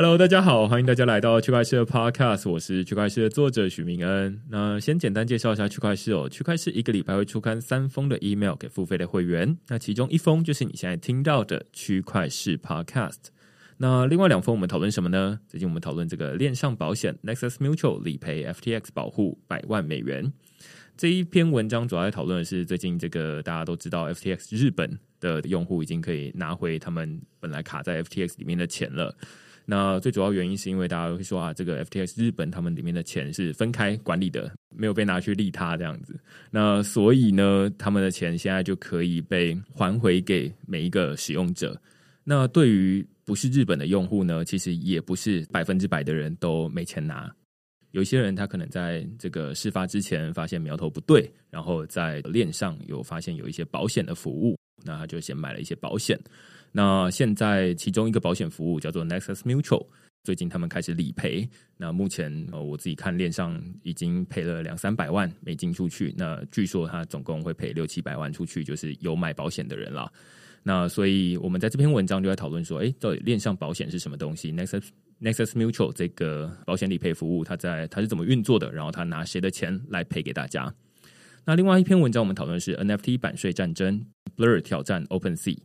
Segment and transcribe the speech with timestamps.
[0.00, 4.40] Hello，大家好，欢迎大家来到区块链的 Podcast，我是区块链的作者许明恩。
[4.48, 13.16] 那先简单介绍一下区块链哦，区块链一个礼拜会出刊三封的 email 给付费的会员，那其中一封就是你现在听到的区块链 Podcast。
[13.78, 15.40] 那另外两封我们讨论什么呢？
[15.48, 20.32] 最近我们讨论这个链上保险 Nexus Mutual 理赔 FTX 保护百万美元。
[20.96, 29.12] 这一篇文章主要在讨论的是最近这个大家都知道 FTX 日本的用户已经可以拿回他们本来卡在 FTX 里面的钱了。
[29.70, 36.18] 那最主要原因是因为大家会说啊，这个 FTX 日本他们里面的钱是分开管理的，没有被拿去利他这样子。
[36.50, 41.78] 那所以呢，他们的钱现在就可以被还回给每一个使用者。
[42.24, 47.30] 那对于不是日本的用户呢，其实也不是百分之百的人都没钱拿。
[47.90, 56.18] 有些人他可能在这个事发之前发现苗头不对，然后在链上有发现有一些保险的服务，那他就先买了一些保险。
[56.72, 59.86] 那现在其中一个保险服务叫做 Nexus Mutual，
[60.24, 61.48] 最近他们开始理赔。
[61.76, 66.14] 那目前呃我自己看链上已经赔了两三百万美金出去。
[66.16, 70.12] 那据说他总共会赔六七百万出去，就是有买保险的人了。
[70.62, 74.88] 那所以我们在这篇文章就在讨论说，哎，到底链上保险是什么东西？Nexus
[75.20, 78.70] Nexus Mutual 这个保险理赔服务，它在它是怎么运作的？
[78.72, 80.72] 然后它拿谁的钱来赔给大家？
[81.46, 84.04] 那另外一篇文章我们讨论是 NFT 版税战争
[84.36, 85.56] ，Blur 挑战 OpenSea。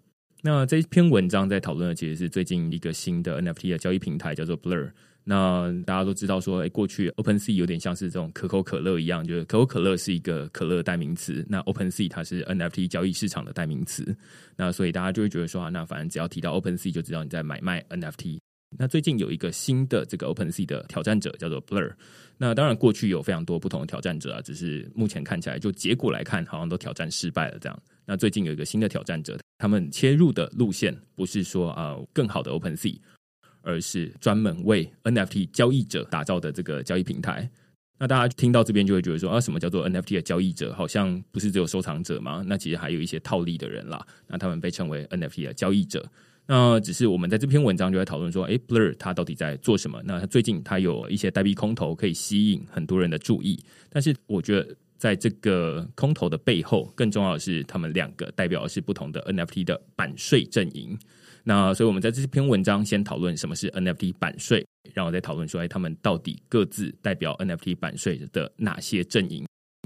[0.46, 4.92] 那这篇文章在讨论的其实是最近一个新的 NFT 的交易平台，叫做 Blur。
[5.24, 14.14] 那大家都知道说，哎，过去 OpenSea 有点像是这种可口可乐一样，就是可口可乐是一个可乐代名词，那 OpenSea 它是 NFT 交易市场的代名词。
[14.58, 18.40] 那所以大家就会觉得说，啊，那反正只要提到 OpenSea，就知道你在买卖 NFT。
[18.78, 21.92] 那最近有一个新的这个 OpenSea 的挑战者叫做 Blur。
[22.38, 27.84] 那当然过去有非常多不同的挑战者啊，只是目前看起来就结果来看，好像都挑战失败了这样。
[28.06, 33.00] 那最近有一个新的挑战者，他们切入的路线不是说啊更好的 OpenSea，
[33.62, 37.50] 而是专门为 NFT 交易者打造的这个交易平台。
[38.00, 40.74] 那大家听到这边就会觉得说啊，什么叫做 NFT 的交易者？
[40.74, 42.44] 好像不是只有收藏者吗？
[42.46, 44.06] 那其实还有一些套利的人啦。
[44.28, 46.06] 那他们被称为 NFT 的交易者。
[46.46, 50.02] 那只是我们在这篇文章就在讨论说，哎，Blur 它到底在做什么？
[50.04, 53.58] 那它最近它有一些代币空投可以吸引很多人的注意，
[53.90, 60.98] 但是我觉得在这个空投的背后，更重要的是他们两个代表的是不同的 NFT 的版税阵营。
[61.46, 69.46] 那所以我们在这篇文章先讨论什么是 NFT 版税，然后再讨论说，哎，他们到底各自代表 NFT 版税的哪些阵营，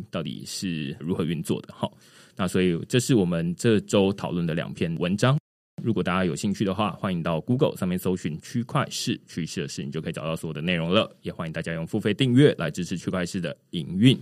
[0.10, 1.74] 到底是如何运作的？
[1.74, 1.96] 好，
[2.36, 5.38] 那所以这是我们这周讨论的两篇文章。
[5.84, 11.16] 如果大家有兴趣的话，欢迎到 Google 上面搜寻“区块市趋势的事”，你就可以找到所有的内容了。
[11.22, 14.20] 也欢迎大家用付费订阅来支持区块市的营运。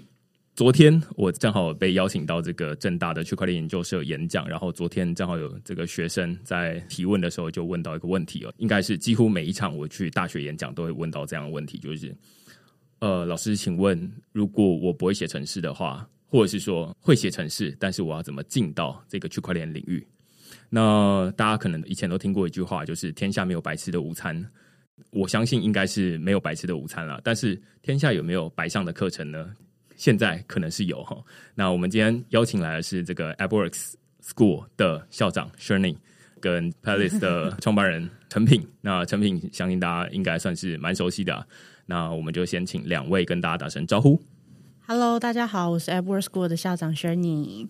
[0.54, 12.16] 昨天我正好被邀请到这个正大的区块链研究社演讲，然后昨天正好有这个学生在提问的时候就问到一个问题哦，应该是几乎每一场我去大学演讲都会问到这样的问题，就是
[13.00, 20.06] 呃，老师，请问如果我不会写程式的话，或者是说会写程式，但是我要怎么进到这个区块链领域？
[20.76, 24.46] 那大家可能以前都听过一句话，就是“天下没有白吃的午餐”。
[25.10, 27.18] 我相信应该是没有白吃的午餐了。
[27.24, 29.54] 但是天下有没有白上的课程呢？
[29.96, 31.16] 现在可能是有哈。
[31.54, 35.96] 那我们今天邀请来的是这个 AppWorks School 的校长 Shirley，
[36.42, 38.68] 跟 Palace 的创办人陈品。
[38.84, 41.48] 那陈品相信大家应该算是蛮熟悉的。
[41.86, 44.22] 那我们就先请两位跟大家打声招呼。
[44.86, 47.70] Hello，大家好，我是 AppWorks School 的校长 Shirley。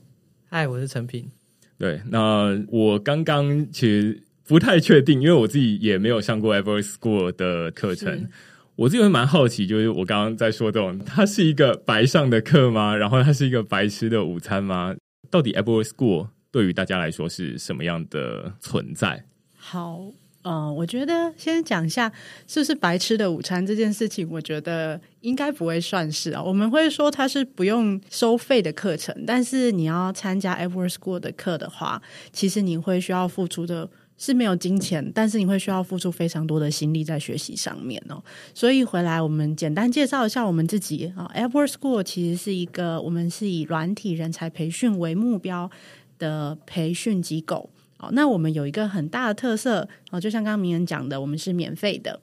[0.50, 1.30] 嗨，我是陈品。
[1.78, 8.30] 对，那我刚刚其实不太确定，因为我自己也没有上过 Ever School 的课程，
[8.76, 12.96] 我自己会蛮好奇，就是我刚刚在说这种，它是一个白上的课吗？
[12.96, 14.96] 然后它是一个白吃的午餐吗？
[15.30, 19.26] 到底 Ever School 对于大家来说是什么样的存在？
[19.58, 20.14] 好，
[20.48, 22.12] 嗯，我觉得先讲一下
[22.48, 26.44] 是不是白吃的午餐这件事情，我觉得应该不会算是啊。
[26.44, 32.00] 我们会说它是不用收费的课程，但是你要参加 Ever School 的课的话，
[32.32, 33.90] 其实你会需要付出的
[34.20, 38.24] 是没有金钱，但是你会需要付出非常多的心力在学习上面哦。
[38.54, 45.72] 所以回来我们简单介绍一下我们自己啊，Ever School 其实是一个我们是以软体人才培训为目标
[46.20, 47.72] 的培训机构。
[47.98, 52.20] 哦，那我们有一个很大的特色哦，就像刚刚明人讲的，我们是免费的。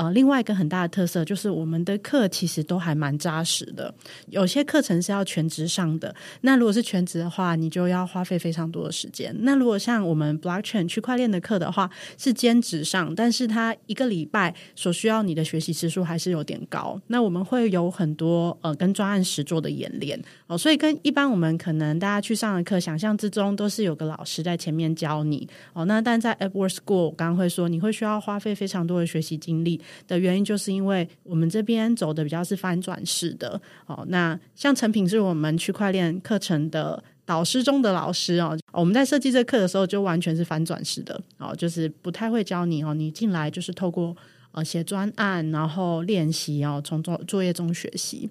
[0.00, 3.94] 呃，另外一个很大的特色就是我们的课其实都还蛮扎实的，
[4.28, 6.14] 有些课程是要全职上的。
[6.40, 9.36] 那如果是全职的话，你就要花费非常多的时间。
[9.40, 16.98] 那如果像我们 Blockchain 区块链的课的话，是兼职上，但是它一个礼拜所需要你的学习时数还是有点高。
[17.08, 25.84] 那我们会有很多呃跟专案实做的演练哦，所以跟一般我们可能大家去上的课想象之中都是有个老师在前面教你哦。
[25.84, 29.78] 那但在 Edward School，我刚刚会说你会需要花费非常多的学习精力。
[30.06, 34.04] 的原因就是因为我们这边走的比较是翻转式的哦。
[34.08, 38.58] 那像成品是我们区块链课程的导师中的老师哦。
[38.72, 42.94] 我们在设计这课的时候就完全是翻转式的哦，就是不太会教你哦。
[42.94, 44.16] 你进来就是透过
[44.52, 48.28] 呃写专案，然后练习哦，从作作业中学习。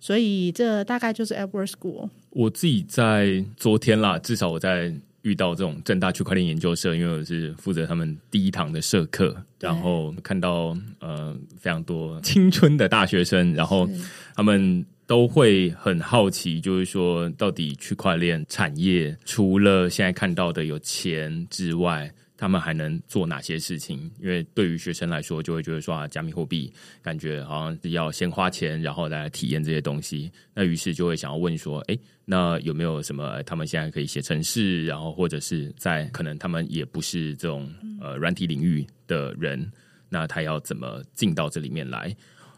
[0.00, 2.08] 所以这大概就是 Edward School。
[2.30, 4.94] 我自己在昨天啦，至少我在。
[5.24, 13.88] 遇到这种正大区块链研究社，因为我是负责他们第一堂的社课，然后看到呃非常多青春的大学生，然后
[14.34, 22.12] 他们都会很好奇，就是说到底区块链产业除了现在看到的有钱之外。
[22.36, 24.10] 他们还能做哪些事情？
[24.20, 30.30] 因为对于学生来说，就会觉得说啊，加密货币感觉好像是要先花钱，然后来体验这些东西。
[30.52, 39.70] 那于是就会想要问说，哎，那有没有什么他们现在可以写程式，然后或者是在可能他们也不是这种呃软体领域的人，
[40.08, 42.14] 那他要怎么进到这里面来？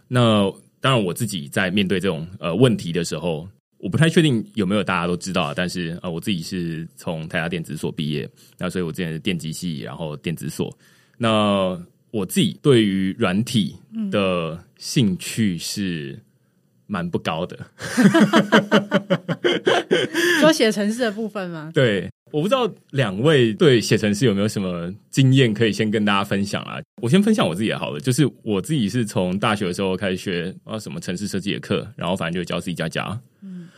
[0.08, 0.50] 那
[0.80, 3.48] 当然，我自己在面对这种呃问题的时候。
[3.78, 8.28] 我不太确定有没有大家都知道，但是呃，我自己是从台大电子所毕业，
[8.58, 10.76] 那所以我之前是电机系，然后电子所。
[11.18, 11.78] 那
[12.10, 13.76] 我自己对于软体
[14.10, 16.18] 的兴趣是
[16.86, 17.58] 蛮不高的，
[20.40, 21.70] 说写程式的部分吗？
[21.74, 26.78] 对，我不知道两位对写程式有没有什么经验可以先跟大家分享啊？
[27.02, 33.18] 我先分享我自己也好了，就是我自己是从大学的时候开始学啊什么城市设计的课，然后反正就教自己加加。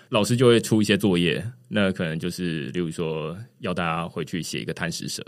[0.08, 5.22] 老师就会出一些作业，那可能就是，例如说要大家回去写一个贪食蛇。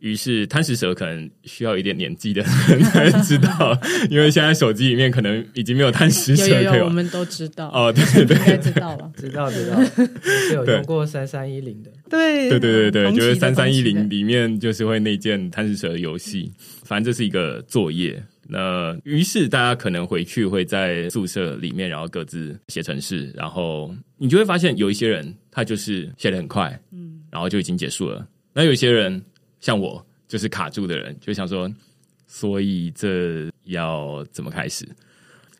[0.00, 3.78] 于是贪食蛇可能需要一点年纪的人才知道，
[4.10, 7.68] 因为现在手机里面可能已经没有贪食蛇可以我们都知道。
[7.68, 9.80] 哦，对对对，知道了，知道知道，
[10.52, 16.52] 有用过三三一零的，对对对对对，就是三三一零里面就是会内建贪食蛇的游戏，
[16.84, 18.22] 反正这是一个作业。
[18.48, 28.26] 那于是大家可能回去会在宿舍里面，然后各自写程式，然后你就会发现有一些人他就是写的很快，嗯，然后就已经结束了。
[28.52, 29.22] 那有一些人
[29.60, 31.72] 像我，就是卡住的人，就想说，
[32.26, 34.86] 所以这要怎么开始？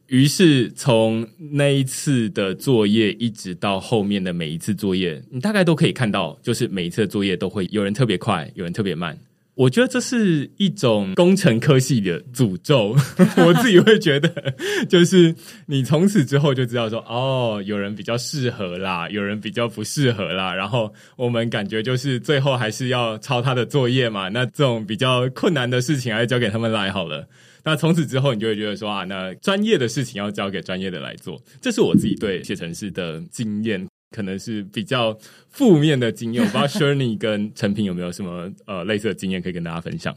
[0.09, 9.19] 于是从那一次的作业一直到后面的每一次作业，你大概都可以看到，就是每一次的作业都会有人特别快，有人特别慢。
[9.57, 12.97] 我觉得这是一种工程科系的诅咒，
[13.39, 14.55] 我自己会觉得，
[14.89, 15.33] 就是
[15.67, 27.29] 你从此之后就知道说，哦，有人比较适合啦，有人比较不适合啦，然后我们感觉就是最后还是要抄他的作业嘛，那这种比较困难的事情还是交给他们来好了。
[27.67, 33.87] 那从此之后，你就会觉得说啊，那专业的事情要交给专业的来做，这是我自己对写程式的经验。
[34.15, 35.19] 可能是比较
[35.49, 40.17] 负面的经验，我不知道 Shirley 跟陈平有没有什么呃类似的经验可以跟大家分享。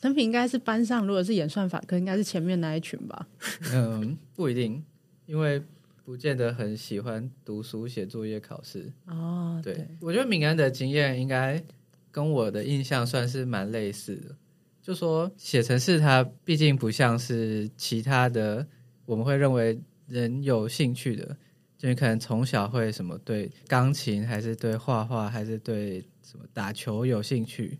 [0.00, 3.28] 陈平应该是班上，如果是演算法，可应该是前面那一群吧？
[3.72, 4.82] 嗯，不一定，
[5.26, 5.62] 因为
[6.04, 8.92] 不见得很喜欢读书、写作业、考试。
[9.06, 11.62] 哦，对，我觉得敏安的经验应该
[12.10, 14.34] 跟我的印象算是蛮类似的。
[14.82, 18.66] 就说写程式，它毕竟不像是其他的，
[19.04, 19.78] 我们会认为
[20.08, 21.36] 人有兴趣的。
[21.78, 27.78] 就你可能从小会什么对钢琴，还是对画画，还是对什么打球有兴趣，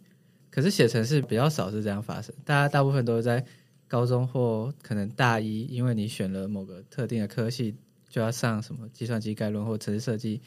[0.50, 2.32] 可是写程式比较少是这样发生。
[2.44, 3.44] 大家大部分都是在
[3.88, 7.74] 高中或可能大一，因为你选了某个特定的科系，
[8.08, 10.40] 就要上什么计算机概论或程式设计。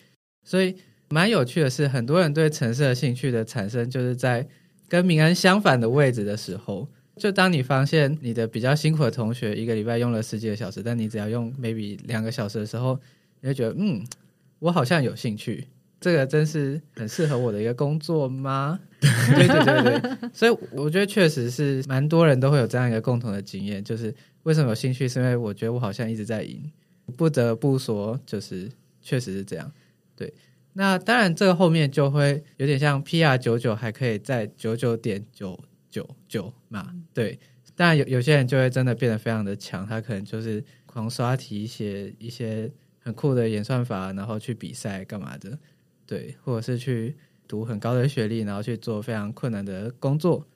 [0.46, 0.74] 所以
[1.10, 4.48] 蛮有趣的是，很多人对程式的兴趣的产生，就是在
[4.88, 6.88] 跟明安相反的位置的时候。
[7.18, 12.98] 就当你发现你的比较辛苦的同学一个礼拜用了十几个小时，但你只要用 maybe 两个小时的时候。
[13.42, 14.04] 你会觉得，嗯，
[14.60, 15.68] 我好像有兴趣，
[16.00, 18.80] 这个真是很适合我的一个工作吗？
[19.02, 26.72] 对对对对，所以我觉得确实是蛮多人都会有这样一个共同的经验，就是为什么有兴趣，是因为我觉得我好像一直在赢，
[27.18, 28.70] 不得不说，就是
[29.02, 29.72] 确实是这样。
[30.16, 30.32] 对，
[30.74, 36.94] 那当然这个后面就会有点像 PR 九九，还可以在九九点九九九嘛？
[37.12, 37.40] 对，
[37.76, 45.60] 当然有有些人就会真的变得非常的强，他可能就是狂刷题，写一些很酷的演算法，然后去比赛干嘛的，
[46.06, 47.16] 对，或者是去。
[47.48, 50.48] 读很高的学历，然后去做非常困难的工作，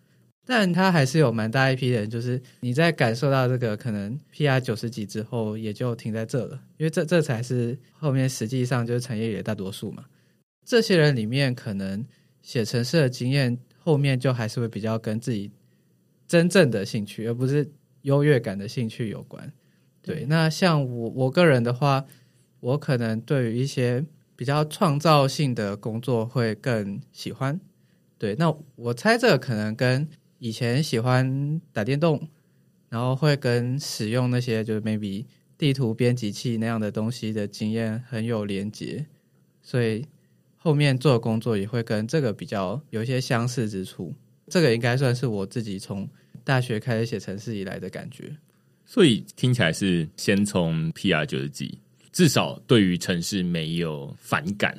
[0.45, 10.05] 但他还是有蛮大一批人，就是你在感受到这个可能 PR 九十几之后，也就停在这了，因为这这才是后面实际上就是产业里的大多数嘛。
[10.63, 12.05] 这些人里面，可能
[12.41, 15.51] 写程式的经验后面就还是会比较跟自己
[16.25, 17.69] 真正的兴趣，而不是
[18.03, 19.51] 优越感的兴趣有关。
[20.01, 22.05] 对，那像我我个人的话，
[22.65, 24.05] 我可能对于一些。
[24.37, 27.57] 比较创造性的工作会更喜欢，
[28.17, 28.35] 对。
[28.35, 30.05] 那我猜这个可能跟
[30.39, 32.27] 以前喜欢打电动，
[32.89, 35.23] 然后会跟使用那些就是 maybe
[35.57, 39.05] 地图编辑器那样的东西的经验很有连结，
[39.61, 40.05] 所以
[40.57, 44.13] 后面做工作也会跟这个比较有一些相似之处。
[44.49, 46.09] 这个应该算是我自己从
[46.43, 48.35] 大学开始写程式以来的感觉。
[48.83, 51.79] 所以听起来是先从 PR 九十几。
[52.15, 54.73] 至少对于城市没有反感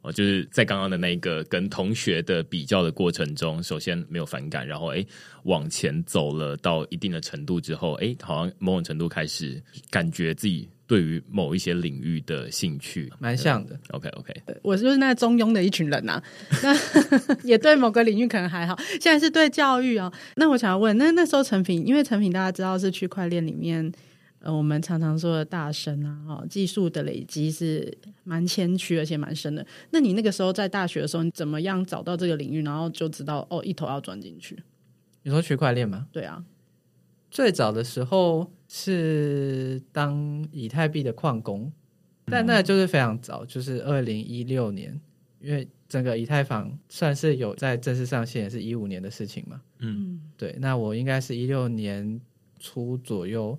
[0.00, 5.06] 哦，就是在刚刚的那个跟同学的比较的过程中，首先没有反感，然后哎
[5.44, 13.78] 往前走了到一定的程度之后，哎好像某种程度开始感觉自己对于某一些领域的兴趣蛮像的。
[13.90, 16.20] OK OK，我就是那中庸的一群人呐，
[16.64, 16.76] 那
[17.44, 20.12] 也对某个领域可能还好，现在是对教育啊。
[20.34, 23.92] 那我想要问，那那时候成品，因为成品大家知道是区块链里面。
[24.42, 29.64] 呃，我们常常说的大神啊，哈，技术的累积是蛮谦虚而且蛮深的。
[29.90, 34.60] 那你那个时候在大学的时候，你怎么样找到这个领域，然后就知道哦，一头要钻进去？
[35.22, 36.08] 你说区块链吗？
[36.10, 36.44] 对啊，
[37.30, 41.72] 最早的时候是当以太币的矿工，
[42.24, 45.00] 但那就是非常早，就是二零一六年，
[45.40, 49.62] 因为整个以太坊算是有在正式上线，也是一五年的事情嘛。
[49.78, 52.20] 嗯，对，那我应该是一六年
[52.58, 53.56] 初左右。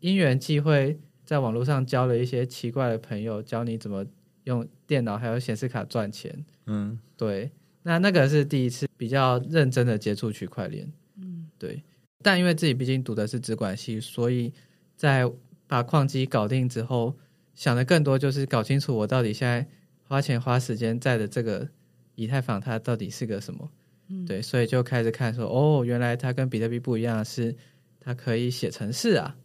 [0.00, 4.06] 因缘际会，在网络上交了一些奇怪的朋友，教你怎么
[4.44, 6.44] 用电脑还有显示卡赚钱。
[6.66, 7.50] 嗯，对，
[7.82, 10.90] 那那个是第一次比较认真的接触区块链。
[11.20, 11.82] 嗯，对。
[12.22, 14.52] 但因为自己毕竟读的是资管系，所以
[14.96, 15.30] 在
[15.66, 17.16] 把矿机搞定之后，
[17.54, 19.66] 想的更多就是搞清楚我到底现在
[20.02, 21.68] 花钱花时间在的这个
[22.14, 23.70] 以太坊它到底是个什么。
[24.08, 27.54] 嗯，对，所以就开始看说，哦，原来它跟比特币不一样，是
[28.00, 29.36] 它可以写程式啊。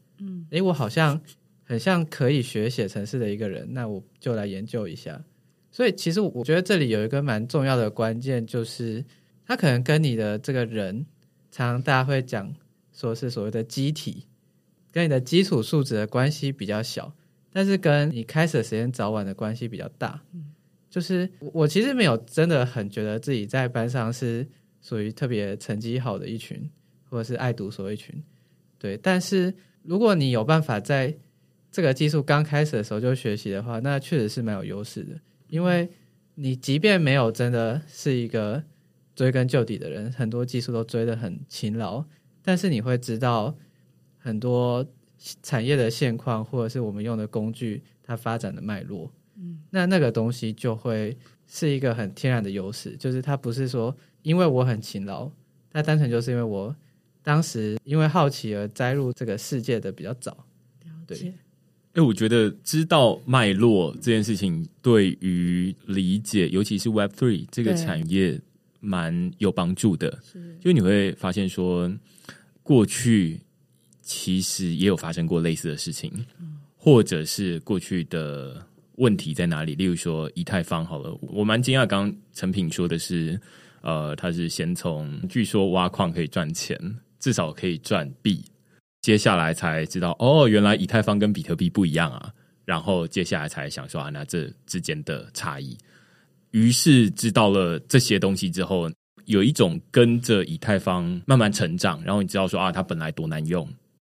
[0.53, 1.19] 嗯，诶，我好像
[1.63, 5.23] 很像可以学写程式的一个人，那我就来研究一下。
[5.71, 9.03] 所以其实我觉得这里有一个蛮重要的关键，就是
[9.47, 11.07] 他可能跟你的这个人，
[11.49, 12.53] 常常大家会讲
[12.91, 14.27] 说是所谓的机体，
[14.91, 17.11] 跟你的基础素质的关系比较小，
[17.51, 20.21] 但是跟你开始的时间早晚的关系比较大。
[20.91, 24.47] 就是我其实没有真的很觉得自己在班上是
[24.79, 26.69] 属于特别成绩好的一群，
[27.09, 28.23] 或者是爱读书一群，
[28.77, 29.51] 对，但是。
[29.83, 31.15] 如果你有办法在
[31.71, 35.19] 这个技术刚开始的时候就学习的话，那确实是蛮有优势的。
[35.47, 35.89] 因为
[36.35, 38.63] 你即便没有真的是一个
[39.15, 42.05] 追根究底的人，很多技术都追得很勤劳，
[42.41, 43.55] 但是你会知道
[44.17, 44.85] 很多
[45.41, 49.11] 产业的现况，或者是我们用的工具它发展的脉络。
[49.35, 55.29] 嗯，那那个东西就会是一个很天然的优势，就是它不是说因为我很勤劳，
[55.71, 56.75] 它单纯就是因为我。
[57.23, 60.45] 当时因为好奇而栽入这个世界的比较早，
[61.07, 61.33] 对。
[61.93, 68.41] 哎，我觉得知道脉络这件事情，对于理解，尤其是 Web Three 这个产业，
[68.79, 70.19] 蛮有帮助的。
[70.59, 71.91] 就你会发现说，
[72.63, 73.41] 过去
[74.01, 76.11] 其实也有发生过类似的事情，
[76.75, 78.65] 或者是过去的
[78.95, 79.75] 问题在哪里？
[79.75, 83.39] 例如说以太坊，好了，我蛮惊讶，刚刚陈品说的是，
[83.81, 86.75] 呃，他是先从据说挖矿可以赚钱。
[87.23, 88.43] 至少可以赚币，
[89.01, 92.29] 接下来才知道哦，原来以太坊跟比特币不一样啊。
[92.65, 95.77] 然后接下来才想说啊，那这之间的差异。
[96.51, 98.91] 于是知道了这些东西之后，
[99.23, 102.03] 有一种跟着以太坊慢慢成长。
[102.03, 103.65] 然后你知道说啊，它本来多难用。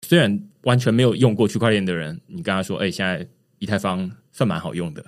[0.07, 3.24] 虽然完全没有用过区块链的人，你跟他说，哎，现在
[3.59, 5.05] 以太坊算蛮好用的。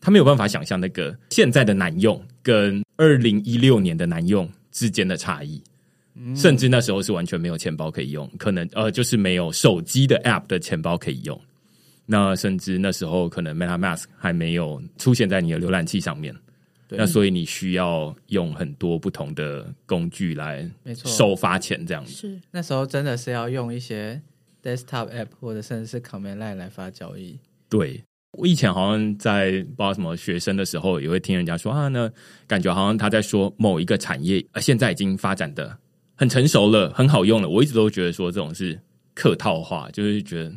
[0.00, 5.62] 他没有办法想象那个现在的难用跟二零一六年的难用之间的差异。
[6.34, 11.40] 甚至那时候是完全没有钱包可以用，可能呃就是没有手机的 App 的钱包可以用。
[12.06, 16.34] 那甚至那时候可能 MetaMask 还没有出现在你的浏览器上面，
[16.86, 22.12] 对那所以你需要用很多不同的工具来没错收发钱这样子。
[22.12, 24.20] 是那时候真的是要用一些
[24.62, 27.36] desktop app 或者甚至是 command line 来发交易。
[27.68, 28.00] 对
[28.38, 32.08] 我以前好像在不知道什么学生的时候，也会听人家说啊，那
[32.46, 35.76] 感觉好像他在说某一个产业，呃，现在已经发展的
[36.16, 37.48] 很成熟了，很好用了。
[37.48, 38.80] 我一直都觉得说这种是
[39.14, 40.52] 客套话，就是觉得。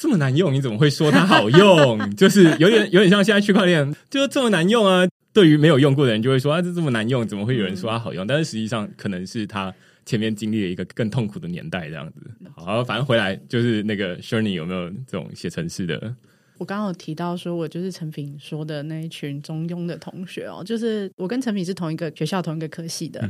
[0.00, 1.98] 这么难用，你怎么会说它好用？
[2.14, 5.04] 就是有点有点像现在区块链，就是这么难用啊！
[5.32, 8.24] 对于没有用过的人，就会说啊，这这么难用，怎么会有人说它好用？
[8.24, 9.74] 但是实际上，可能是他
[10.06, 12.30] 前面经历了一个更痛苦的年代，这样子。
[12.54, 16.14] 好，反正回来就是那个 Shirley 有没有这种写程式的？
[16.58, 23.28] 我刚刚有提到说，我就是陈品说的那一群中庸的同学哦，就是我跟陈品是同一个学校、同一个科系的。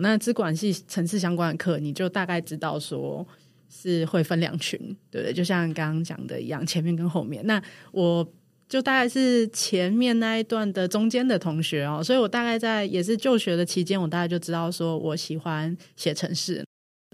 [0.00, 3.26] 那资管系城市相关的课，你就大概知道说
[3.68, 4.78] 是会分两群，
[5.10, 5.32] 对不对？
[5.32, 7.46] 就像刚刚讲的一样，前面跟后面。
[7.46, 8.26] 那我
[8.68, 16.64] 就大概是前面那一段的中间的同学哦，所以我大概在也是就学的期间，我大概就知道说我喜欢写城市。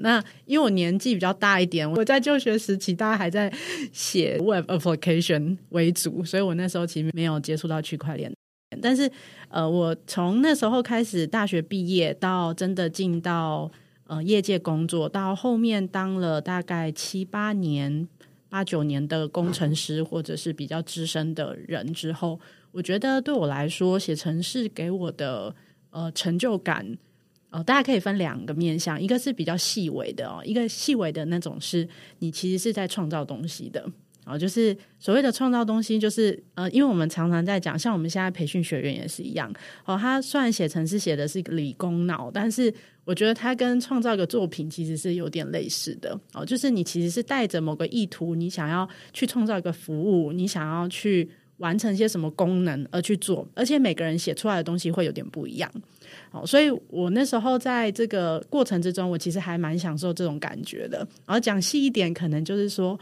[0.00, 3.52] 那因为我年纪比较大一点，我在就学时期大家还在
[3.92, 8.32] 写 Web application 为主，所以我那时候其实没有接触到区块链。
[8.80, 9.10] 但是，
[9.48, 13.70] 呃，我从那时候开始，大学毕业到真的进到
[14.06, 18.06] 呃业界工作，到后面当了大概七八年、
[18.48, 22.38] 八九年的工程师，或者是比较资深的人之后，
[22.72, 25.54] 我觉得对我来说，写程式给我的
[25.90, 26.98] 呃成就感。
[27.50, 33.90] 哦，大家可以分两个面向，一个是比较细微的哦，一个细微的那种是你其实是在创造东西的，
[34.28, 39.52] 哦，就是所谓的创造东西，就是呃，因为我们常常在讲，像我们现在培训学员也是一样，
[39.86, 42.72] 哦，他虽然写程式写的是一个理工脑，但是
[43.04, 55.70] 我觉得他跟创造一个作品其实是有点类似的，哦，就是你其实是带着某个意图，你想要去创造一个服务，你想要去完成一些什么功能而去做，而且每个人写出来的东西会有点不一样。
[56.30, 60.98] 好，所以我那时候在这个过程之中，我其实还蛮享受这种感觉的。
[61.26, 62.98] 然后讲细一点，可能就是说，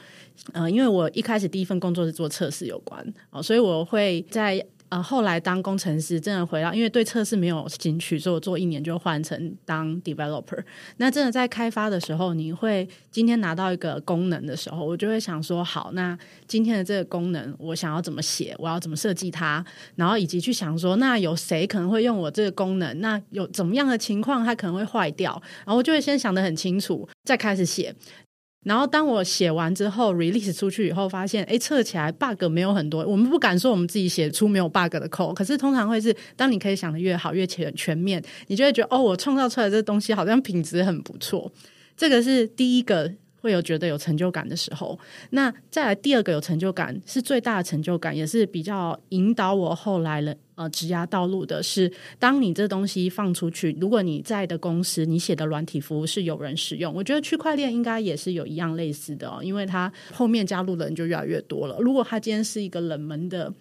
[0.53, 4.65] 呃，因为我一开始第一份工作是做测试有关，哦，所以我会在。
[4.89, 10.63] 呃，后来当工程师，真的回到，因为对测试没有兴趣，所以我做一年就换成当 developer。
[10.99, 19.65] 那真的在开发的时候，你会今天拿到一个功能的时候，我就会想说，好，那今天的这个功能我想要怎么写，我要怎么设计它，
[19.97, 23.01] 然后以及去想说，那有谁可能会用我这个功能？
[23.01, 25.33] 那有怎么样的情况它可能会坏掉？
[25.65, 27.95] 然后我就会先想得很清楚，再开始写。
[28.67, 33.07] 然后当我写完之后，release 出去以后，发现哎，测起来 bug 没有很多。
[33.07, 41.51] 我们不敢说我们自己写出没有 bug 的 code，可是通常会是，当你可以想的越好、越全全面，你就会觉得哦，我创造出来这东西好像品质很不错。
[41.97, 43.13] 这个是第一个。
[43.39, 44.99] 会有觉得有成就感的时候，
[45.31, 61.79] 那再来第二个有成就感是最大的成就感，也是比较引导我后来了呃职涯道路的是，当你这东西放出去，如果你在的公司你写的软体服务是有人使用，我觉得区块链应该也是有一样类似的哦，因为它后面加入的人就越来越多了。
[61.79, 63.55] 如果它今天是一个冷门的。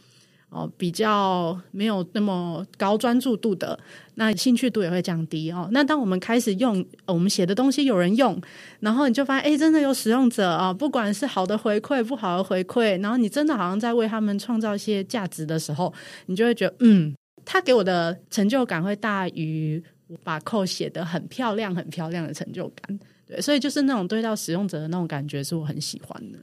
[0.49, 3.77] 哦，比较没有那么高专注度的，
[4.13, 5.67] 那兴趣度也会降低哦。
[5.71, 8.39] 那当我们开始用我们写的东西有人用，
[8.79, 15.93] 然后你就发现，哎，真的有使用者啊，不管是好的回馈、不好的回馈，然后你真的好像在为他们创造一些价值的时候，
[16.27, 22.97] 你就会觉得，嗯，他给我的成就感会大于我把扣写的很漂亮、很漂亮的成就感。
[23.27, 26.39] 对，所以就是那种对到使用者的那种感觉，是我很喜欢的。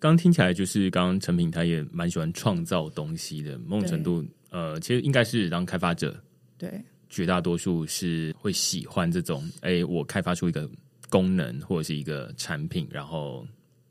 [0.00, 6.16] 刚听起来就是刚刚陈平他也蛮喜欢创造东西的，某种程度，呃，其实应该是当开发者，
[6.56, 10.70] 对，绝大多数是会喜欢这种，哎，我开发出一个
[11.08, 13.44] 功能或者是一个产品，然后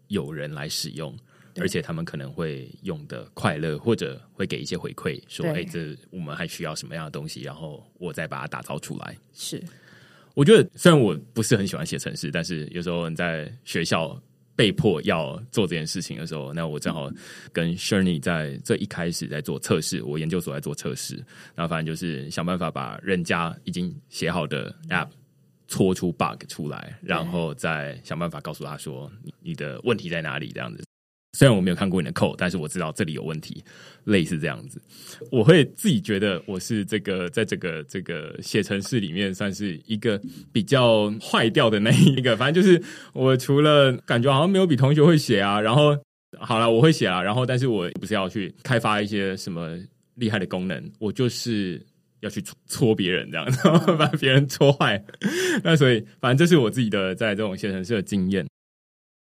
[0.07, 1.13] 有人来使用，
[1.57, 9.17] 而且他们可能会用的快乐，或者会给一些回馈，说，哎，这我们还需要什么样的东西，然后我再把它打造出来。
[9.33, 9.61] 是，
[10.35, 14.17] 我觉得虽然我不是很喜欢写程式，但是有时候你在学校。
[14.57, 17.09] 被迫要做这件事情的时候，那我正好
[17.53, 21.15] 跟 Shirley 在这一开始在做测试，我研究所在做测试，
[21.53, 25.09] 然后反正就是想办法把人家已经写好的 App
[25.67, 30.83] 搓出 bug 出来，然后再想办法告诉他说你的问题在哪里这样子。
[31.37, 33.63] 虽然我没有看过你的 code，但是我知道这里有问题，
[34.05, 34.81] 类似这样子。
[35.31, 40.19] 我会自己觉得我是这个在这个这个写程式里面算是一个
[40.51, 42.35] 比较坏掉的那一个。
[42.35, 42.81] 反正就是
[43.13, 45.95] 我除了感觉好像没有比同学会写啊，然后
[46.39, 49.77] 好了我会写啊，然后但是我不是要去开发一些什么
[50.15, 51.79] 厉害的功能，我就是
[52.21, 54.99] 要去搓别人这样，然 后把别人搓坏。
[55.63, 58.43] 那所以反正这是我自己的在这种写程式的经验。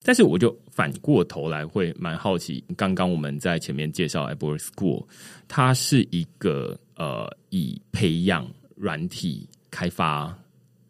[0.07, 5.05] 但是我就反过头来会蛮好奇，刚刚我们在前面介绍 Apple School，
[5.49, 10.33] 它是一个呃以培养软体开发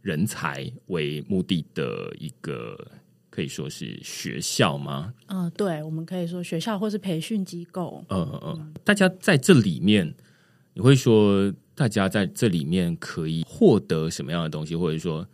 [0.03, 2.77] 人才为目的的一个
[3.31, 5.11] 可以说是学校吗？
[5.29, 8.05] 嗯、对，我们可以说学校或是培训机构。
[8.09, 10.13] 嗯嗯嗯，大家在这里面，
[10.75, 15.27] 你会说大家在这里面可以获得什么样的东西，或者说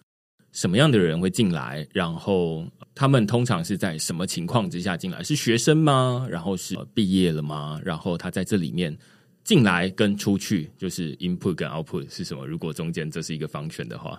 [0.53, 1.85] 什么样的人会进来？
[1.91, 5.21] 然后他们通常是在什么情况之下进来？
[5.21, 6.25] 是学生吗？
[6.29, 7.81] 然后是毕业了吗？
[7.83, 8.95] 然后他在这里面
[9.43, 12.45] 进来跟出去，就是 input 跟 output 是什么？
[12.45, 14.17] 如果中间这是一个方圈的话，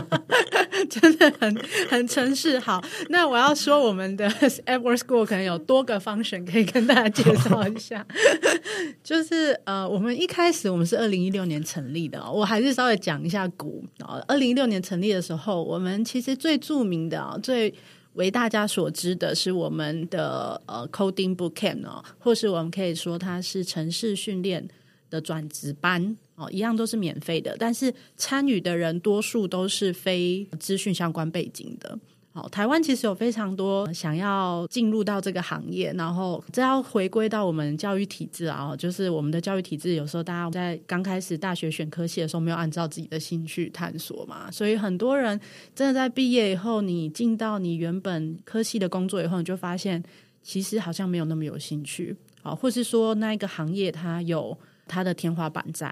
[0.90, 1.54] 真的很
[1.88, 2.82] 很城市好。
[3.08, 4.28] 那我要说，我们的
[4.66, 8.06] Edward School 可能有多个 function 可以跟大家介绍一下。
[9.02, 14.22] 就是呃，我们一开始我们是二零一六年成立的，我还是稍微讲一下股啊。
[14.26, 17.72] 二零一六年成立的时候，我们其实最著名的啊，最
[18.14, 24.68] 为大家所知的是我们的呃 Coding Bootcamp 哦，或是我们可以说它是城市训练
[25.12, 31.98] 的转职班哦，一样都是免费的，但是参与的人多数都是非资讯相关背景的。
[32.34, 45.38] 好，台湾其实有非常多想要进入到这个行业，然后这要回归到我们教育体制啊，就是我们的教育体制有时候大家在刚开始大学选科系的时候，没有按照自己的兴趣探索嘛，所以很多人
[45.74, 50.02] 真的在毕业以后，你进到你原本科系的工作以后，你就发现
[50.42, 54.56] 其实好像没有那么有兴趣啊，或是说那一个行业它有
[54.92, 55.90] 它的天花板在，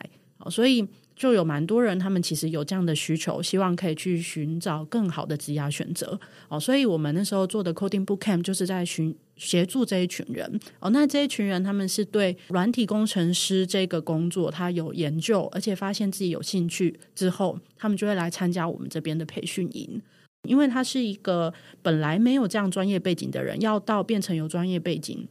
[0.51, 0.87] 所以。
[1.17, 6.59] 就有蛮多人，他们其实有这样的需求，希望可以去寻找更好的职业选择哦。
[6.59, 10.89] 所以我们那时候做的 Coding Bootcamp 就是在寻协助这一群人哦。
[10.89, 20.01] 那这一群人他们是对软体工程师这个工作他有研究，而且发现自己有兴趣之后，他们就会来参加我们这边的培训营。
[20.49, 25.29] 因为他是一个本来没有这样专业背景的人，要到变成有专业背景。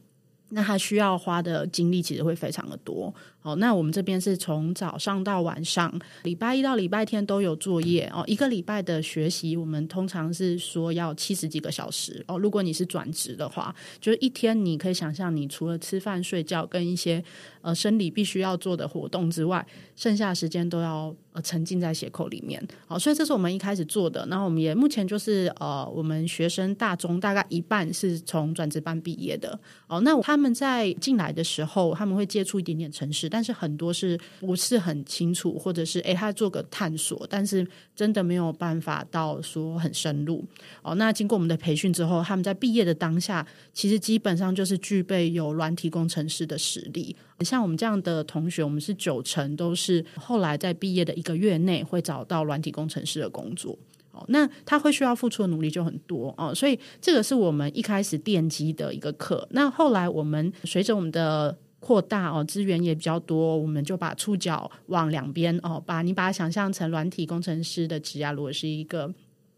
[0.52, 3.14] 那他需要花的精力其实会非常的多。
[3.42, 5.90] 好，那我们这边是从早上到晚上，
[6.24, 8.22] 礼拜一到礼拜天都有作业哦。
[8.26, 12.38] 一个礼拜的学习，我们通常是说要七十几个小时哦。
[12.38, 17.24] 如果你是转职的话，就是一天你可以想象，你除了吃饭、睡觉跟一些
[17.62, 22.62] 呃生理必须要做的活动之外，剩下的时间都要呃沉浸在写扣里面。
[22.86, 24.26] 好，所以这是我们一开始做的。
[24.28, 29.98] 然后我们也目前就是呃，我们学生大中大概一半是从转职班毕业的哦。
[30.02, 33.29] 那他们在进来的时候，他们会接触一点点城市。
[33.30, 40.44] 但是很多是不是很清楚，或者是诶，他做个探索，但是真的没有办法到说很深入
[40.82, 40.94] 哦。
[40.96, 47.16] 那经过我们的培训之后，他们在毕业的当下，其实基本上就是具备有软体工程师的实力。
[47.40, 53.78] 像我们这样的同学，我们是九成都是后来在毕业的一个月内会找到软体工程师的工作。
[54.12, 59.46] 哦，那他会需要付出的努力就很多哦，所以这个是我们一开始奠基的一个课。
[59.52, 69.10] 那后来我们随着我们的扩大哦，资源也比较多，我们就把触角往两边哦，把你把它想象成软体工程师的职涯，如果是一个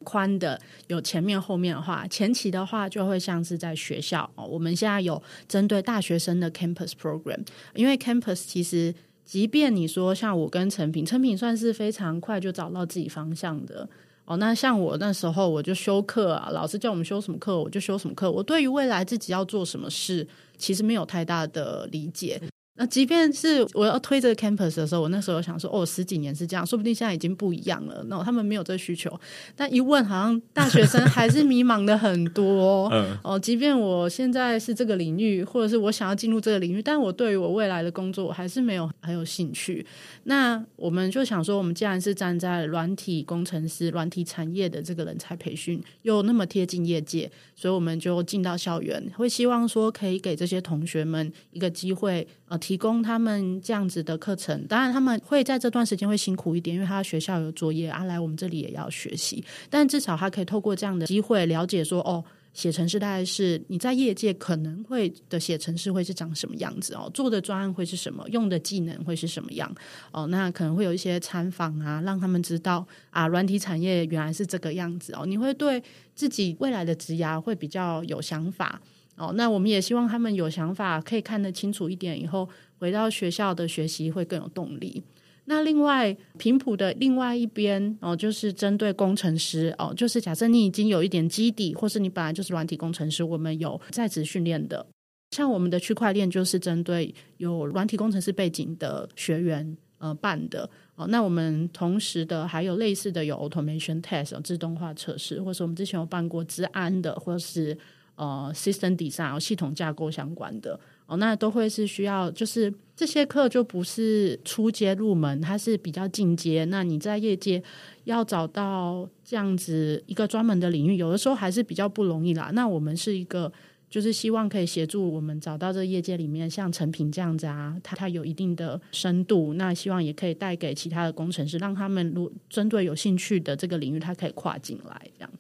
[0.04, 4.46] 宽的，有前面后面的话，前期的话就会像是在学校哦。
[4.46, 13.88] 我们现在有针对大学生的 campus program，因为 campus 其实，即便你说像我跟陈平，陈平算是非常快就找到自己方向的
[14.26, 14.37] 哦。
[14.37, 18.30] 那像我那时候我就修课啊，老师叫我们修什么课，我就修什么课。
[18.30, 20.26] 我对于未来自己要做什么事。
[20.62, 22.40] 其实没有太大的理解。
[22.74, 28.02] 那即便是我要推这个 campus 的时候，我那时候想说，哦，十几年是这样，说不定现在已经不一样了。
[28.08, 29.20] 那他们没有这个需求，
[29.54, 32.88] 但一问，好像大学生还是迷茫的很多。
[32.94, 39.85] 嗯，哦，即便我现在是这个领域，或者是我想要进入这个领域，但我对于我未来的工作，我还是没有很有兴趣。
[40.24, 52.58] 那我们就想说，我们既然是站在软体工程师、软体产业的这个人才培训，又那么贴近业界，所以我们就进到校园，会希望说可以给这些同学们一个机会，呃。
[52.62, 59.44] 提供他们这样子的课程，当然他们会在这段时间会辛苦一点，因为他学校有作业啊，来我们这里也要学习。
[59.68, 69.75] 但至少他可以透过这样的机会了解说，哦，写程式大概是你在业界可能会的写程式会是长什么样子哦，做的专案会是什么，用的技能会是什么样
[70.12, 70.29] 哦。
[70.29, 75.27] 那可能会有一些参访啊，让他们知道啊，软体产业原来是这个样子哦。
[75.27, 75.83] 你会对
[76.14, 78.81] 自己未来的职涯会比较有想法。
[79.22, 82.48] 哦，那我们也希望他们有想法，可以看得清楚一点，以后
[82.80, 85.00] 回到学校的学习会更有动力。
[85.44, 94.85] 那另外频谱的另外一边哦，就是针对工程师哦，就是假设你已经有一点基底，或是你本来就是软体工程师，我们有在职训练的。
[95.30, 99.76] 像我们的区块链就是针对有软体工程师背景的学员。
[100.02, 100.68] 呃办的。
[100.96, 107.78] 哦，那我们同时的还有类似的有 automation test 自动化测试，或是我们之前有办过治安的，或是
[108.16, 110.79] 呃 system design 系统架构相关的。
[111.07, 116.64] 哦，那都会是需要，就是这些课就不是初阶入门，它是比较进阶。
[116.66, 117.62] 那你在业界
[118.05, 122.51] 要找到这样子一个专门的领域，有的时候还是比较不容易啦。
[122.55, 123.53] 那我们是一个。
[123.92, 135.31] 就是希望可以协助我们找到这业界里面像成品这样子啊，它它有一定的深度，那希望也可以带给其他的工程师，让他们如针对有兴趣的这个领域，他可以跨进来这样。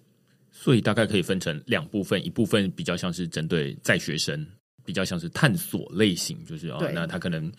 [0.62, 4.46] 所以大概可以分成两部分，一部分比较像是针对在学生。
[4.84, 7.52] 比较像是探索类型，就是哦，那他可能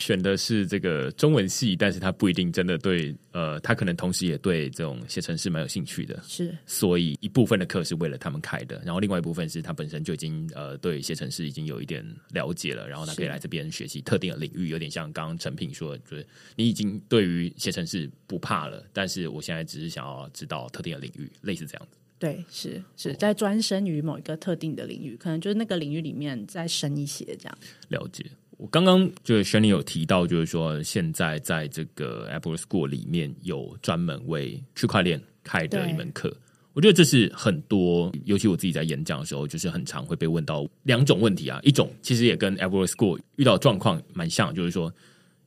[0.00, 21.98] 选的是这个中文系，但是他不一定真的对，呃，他可能同时也对这种写程式蛮有兴趣的，是，所以一部分的课是为了他们开的，然后另外一部分是他本身就已经呃对写程式已经有一点了解了，然后他可以来这边学习特定的领域，有点像刚刚陈品说，就是你已经对于写程式不怕了，但是我现在只是想要知道特定的领域，类似这样子。
[22.18, 27.58] 对，是是在专深于某一个特定的领域，可能就是那个领域里面再深一些这样。
[27.88, 28.24] 了解，
[28.56, 36.34] 我刚刚就是 Shani 有提到，就是说现在在这个 Apple School 里面有专门为区块链开的一门课。
[36.72, 41.60] 我觉得这是很多，尤其我自己在演讲的时候，就是很常会被问到两种问题啊。
[41.62, 44.90] 一种其实也跟 Apple School 遇到状况蛮像，就是说。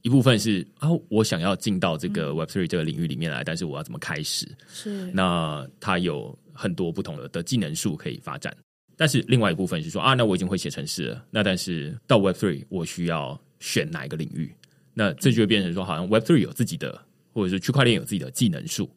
[0.03, 4.47] 一部分是啊，我想要进到这个 Web Three 这个领域里面来，但是我要怎么开始？
[4.71, 8.55] 是那它有很多不同的的技能树可以发展。
[8.95, 14.51] 但是另外一部分是说啊，那我已经会写程式了，那但是到 Web Three 我需要选哪一个领域？
[14.93, 16.99] 那这就会变成说，好像 Web Three 有自己的，
[17.31, 18.89] 或者是区块链有自己的技能树。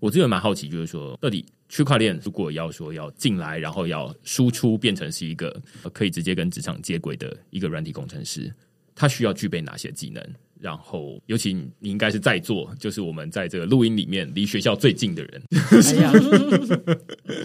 [0.00, 8.52] 我自己蛮好奇，就是说，到底区块链如果要说要进来，然后要输出变成是一个可以直接跟职场接轨的一个软体工程师。
[8.94, 10.22] 他需要具备哪些技能？
[10.58, 15.42] 然后，尤其你应该是在座，就是我们在这个录音里面离学校最近的人。
[15.52, 16.12] 哎呀，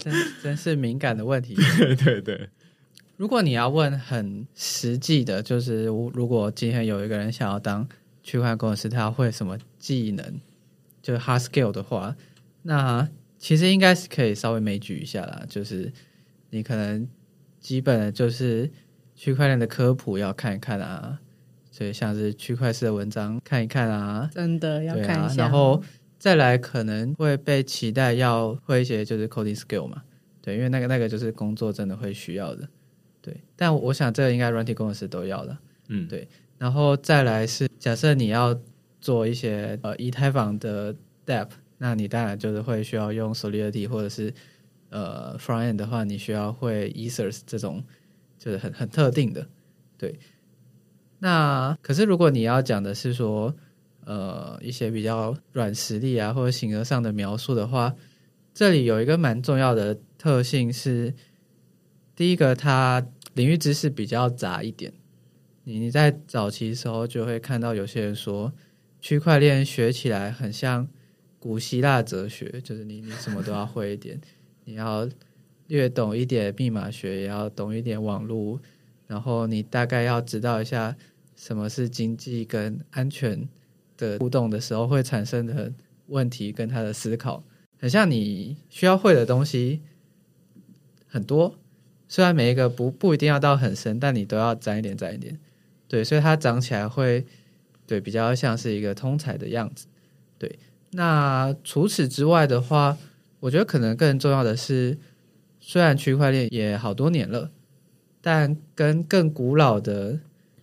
[0.00, 1.54] 真真是敏感的问题。
[2.02, 2.48] 对对，
[3.16, 7.86] 如果你要问很实际的，就是如果今天有一个人想要当
[8.22, 10.40] 区块链工程师，他要会什么技能？
[11.02, 12.16] 就是 hard skill 的话，
[12.62, 15.44] 那其实应该是可以稍微枚举一下啦。
[15.48, 15.92] 就是
[16.50, 17.06] 你可能
[17.60, 18.70] 基本的就是
[19.14, 21.18] 区块链的科普要看一看啊。
[21.72, 25.82] 所以像是区块式的文章看一看啊，真的要看一下，然后
[26.18, 30.02] 再来可能会被期待要会一些就是 coding skill 嘛，
[30.42, 32.68] 对，因为那个那个就是工作真的会需要的，
[33.22, 33.34] 对。
[33.56, 35.56] 但我想这个应该软体工程师都要的，
[35.88, 36.28] 嗯，对。
[36.58, 38.56] 然后再来是假设你要
[39.00, 40.94] 做一些呃以太坊的
[41.26, 44.32] dApp，那你当然就是会需要用 Solidity 或者是
[44.90, 47.82] 呃 Frontend 的话，你需要会 Ethers 这种
[48.38, 49.48] 就是很很特定的，
[49.96, 50.16] 对。
[51.24, 53.54] 那可是，如果你要讲的是说，
[54.04, 57.94] 呃，一些比较软实力啊，或者形而上的描述的话，
[58.52, 61.14] 这里有一个蛮重要的特性是，
[62.16, 64.92] 第一个，它领域知识比较杂一点。
[65.62, 68.52] 你你在早期时候就会看到有些人说，
[69.00, 70.88] 区块链学起来很像
[71.38, 74.20] 古希腊哲学，就是你你什么都要会一点，
[74.66, 75.08] 你要
[75.68, 78.58] 略懂一点密码学，也要懂一点网络，
[79.06, 80.96] 然后你大概要知道一下。
[81.42, 83.48] 什么是经济跟安全
[83.96, 85.72] 的互动的时候会产生的
[86.06, 87.42] 问题，跟他的思考，
[87.80, 89.80] 很像你需要会的东西
[91.08, 91.58] 很多，
[92.06, 95.36] 虽然每一个不不一定要到很深，但你都要沾一点沾一点，
[95.88, 97.26] 对，所以它长起来会
[97.88, 99.88] 对比较像是一个通才的样子，
[100.38, 100.60] 对。
[100.92, 102.96] 那除此之外的话，
[103.40, 104.96] 我觉得可能更重要的是，
[105.58, 107.50] 虽然区块链也好多年了，
[108.20, 110.20] 但跟更古老的。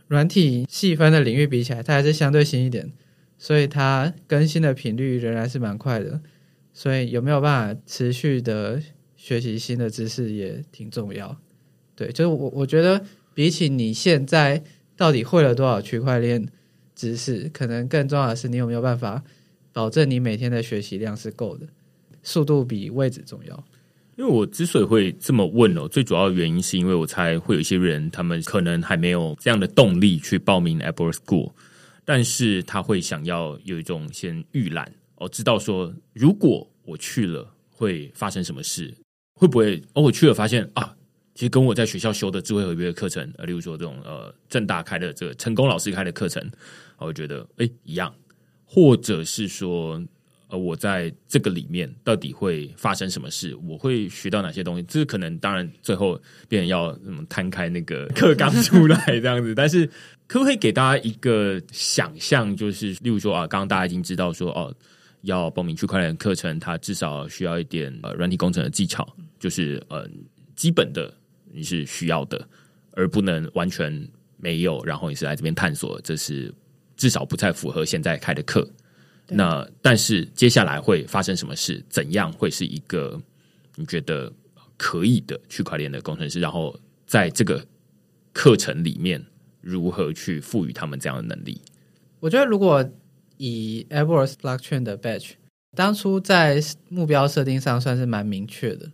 [0.09, 2.91] 软体细分的领域比起来，它还是相对新一点，
[3.37, 6.19] 所以它更新的频率仍然是蛮快的。
[6.73, 8.81] 所以有没有办法持续的
[9.15, 11.37] 学习新的知识也挺重要。
[11.95, 14.63] 对，就是我我觉得比起你现在
[14.97, 16.47] 到底会了多少区块链
[16.95, 19.23] 知识，可能更重要的是你有没有办法
[19.71, 21.67] 保证你每天的学习量是够的，
[22.23, 23.63] 速度比位置重要。
[24.19, 31.53] 因为我之所以会这么问哦，最主要的原因是因为我猜会有一些人，他们可能还没有这样的动力去报名 Apple School，
[32.03, 38.93] 但是他会想要有一种先预览哦，知道说如果我去了会发生什么事，
[39.35, 40.93] 会不会哦我去了发现啊，
[41.33, 46.45] 其实跟我在学校修的智慧合约课程，呃，例如说这种呃正大开的这个成功老师开的课程，
[46.97, 48.13] 我觉得哎一样，
[48.65, 50.03] 或者是说
[50.49, 53.55] 呃，我在这个里面到底会发生什么事？
[53.67, 54.83] 我会学到哪些东西？
[54.87, 59.85] 这可能当然最后变成要嗯摊开那个课纲出来 这样子，但是
[60.25, 62.55] 可不可以给大家一个想象？
[62.57, 64.73] 就是例如说啊，刚刚大家已经知道说哦，
[65.21, 69.07] 要报名区块链课程，它至少需要一点呃软体工程的技巧，
[69.39, 70.09] 就是呃
[70.55, 71.13] 基本的
[71.53, 72.43] 你是需要的，
[72.93, 74.07] 而不能完全
[74.37, 76.51] 没有，然后你是来这边探索，这是
[76.97, 78.67] 至少不太符合现在开的课。
[79.29, 81.81] 对那但是接下来会发生什么事？
[81.87, 83.17] 怎样会是一个
[83.75, 84.31] 你觉得
[84.75, 86.39] 可以的区块链的工程师？
[86.39, 87.65] 然后在这个
[88.33, 89.23] 课程里面，
[89.61, 91.61] 如何去赋予他们这样的能力？
[92.19, 92.83] 我觉得如果
[93.37, 95.31] 以 Everest Blockchain 的 Batch，
[95.75, 98.91] 当初在目标设定上算是蛮明确的。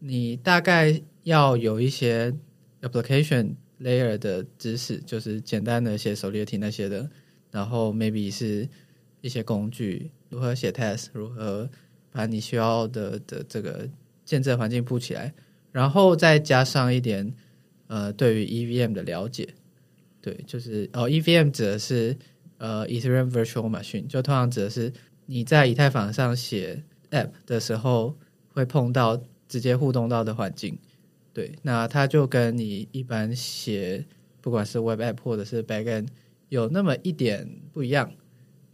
[0.00, 2.34] 你大概要有一些
[2.82, 7.08] application layer 的知识，就是简单的写手列体那些的，
[7.50, 8.68] 然后 maybe 是
[9.24, 11.66] 一些工具，如何写 test，如何
[12.12, 13.88] 把你需要的的这个
[14.22, 15.32] 建制环境布起来，
[15.72, 17.34] 然后再加上一点
[17.86, 19.48] 呃对于 EVM 的了解。
[20.20, 22.14] 对，就是哦，EVM 指的是
[22.58, 24.92] 呃 Ethereum Virtual Machine，就通常指的是
[25.24, 28.14] 你在以太坊上写 App 的时候
[28.50, 30.78] 会碰到直接互动到的环境。
[31.32, 34.04] 对，那它就跟你一般写
[34.42, 36.08] 不管是 Web App 或者是 Backend
[36.50, 38.12] 有那么一点不一样。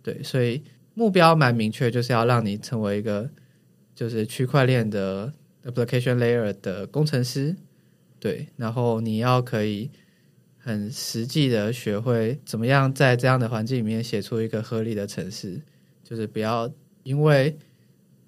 [0.02, 0.62] 对，所以
[0.94, 3.30] 目标蛮明确，就是要让你成为一个
[3.94, 5.32] 就是区块链的
[5.64, 7.54] application layer 的工程师。
[8.18, 9.90] 对，然后你要可以
[10.58, 15.60] 很实际的学会怎么样在这样的环境里面写出一个合理的程式，
[16.04, 16.70] 就是不要
[17.02, 17.56] 因为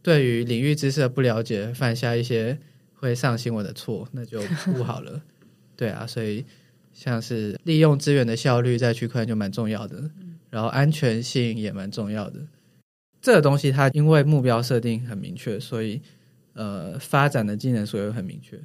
[0.02, 2.58] 对于领域知识的不了解，犯下一些
[2.94, 4.40] 会上新闻的错，那就
[4.72, 5.20] 不好了。
[5.76, 6.44] 对啊，所以
[6.94, 10.11] 像是利用资源的效率在区块链就蛮重要的，
[10.52, 12.40] 然后安全性也蛮重要的。
[13.22, 16.02] 这个东西它因为目标设定很明确，所以
[16.52, 18.60] 呃发展的技能所也很明确。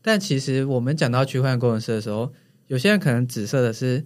[0.00, 2.32] 但其实我们讲到区块链工程师的时候，
[2.68, 4.04] 有些人可能紫色的是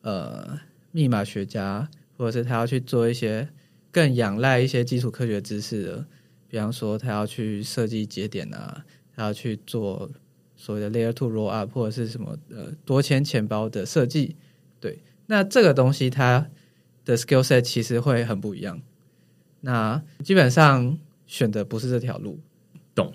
[0.00, 0.58] 呃
[0.92, 3.48] 密码学家，或者是他要去做一些
[3.92, 6.06] 更仰赖一些基础科学知识的，
[6.48, 10.10] 比方说他要去设计节点啊，他要去做
[10.56, 14.36] 所谓的 Layer Two Roll Up 或者是什么呃多签钱包的设计。
[14.80, 16.48] 对，那这个东西它
[17.08, 18.78] 的 skill set 其实会很不一样。
[19.62, 22.38] 那基本上选的不是这条路。
[22.94, 23.10] 懂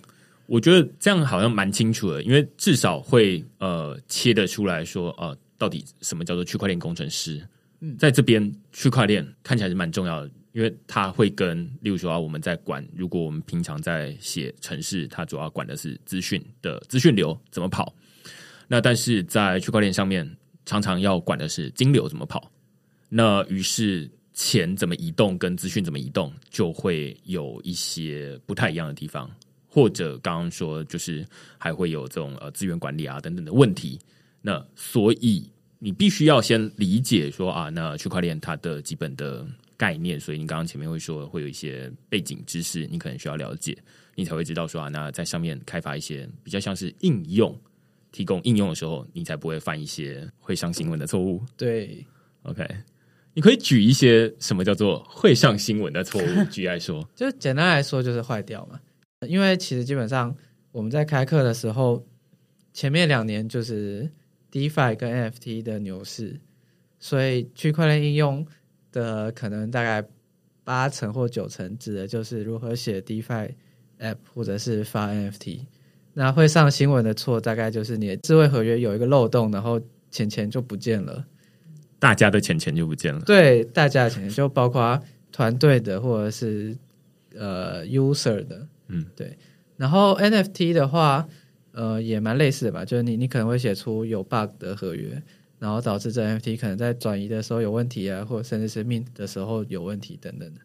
[0.47, 7.41] 我觉得这样好像蛮清楚的，因为至少会呃切得出来说，呃，到底什么叫做区块链工程师？
[7.81, 17.93] 嗯在这边区块链看起来是蛮重要的，因为它会跟，例如说啊，我们在管，如果我们平常在写城市，它主要管的是资讯的资讯流怎么跑，
[18.67, 20.29] 那但是在区块链上面，
[20.65, 22.51] 常常要管的是金流怎么跑，
[23.15, 29.29] 那于是钱怎么移动跟资讯怎么移动，就会有一些不太一样的地方。
[29.67, 31.23] 或者刚刚说，就是
[31.57, 33.99] 还会有这种呃资源管理啊等等的问题。
[34.41, 35.47] 那所以
[35.77, 39.45] 你必须要先理解说啊，那区块链它的基本的
[39.77, 40.19] 概念。
[40.19, 43.77] 所以你刚刚前面会说会有一些背景知识，你可能需要了解，
[44.15, 47.55] 你才会知道说啊，那在上面开发一些比较像是应用，
[48.11, 51.43] 提供应用的时候，你才不会犯一些会上新闻的错误。
[51.57, 52.05] 对
[52.43, 52.63] ，OK，
[53.33, 57.07] 你可以举一些什么叫做会上新闻的错误 举来说。
[57.15, 58.79] 就简单来说就是坏掉嘛。
[59.27, 60.35] 因为其实基本上
[60.71, 62.05] 我们在开课的时候，
[62.73, 64.09] 前面两年就是
[64.51, 66.39] DeFi 跟 NFT 的牛市，
[66.99, 68.45] 所以区块链应用
[68.91, 70.05] 的可能大概
[70.63, 73.51] 八成或九成指的就是如何写 DeFi
[73.99, 75.61] app 或者是发 NFT。
[76.13, 81.25] 那会上新闻的错，大概就是你的智慧合约有一个漏洞，然后钱钱就不见了。
[82.03, 83.21] 大家的钱钱就不见了。
[83.21, 86.77] 对大家的钱就包括团队的或者是
[87.33, 89.37] 呃 user 的，嗯，对。
[89.77, 91.25] 然后 NFT 的话，
[91.71, 95.23] 呃，也蛮类似的吧，就是你你可能会写出有 bug 的合约，
[95.59, 100.59] 然后导致这 NFT 可能在转移的时候有问题啊，或者甚至是 mint 的时候有问题等等的。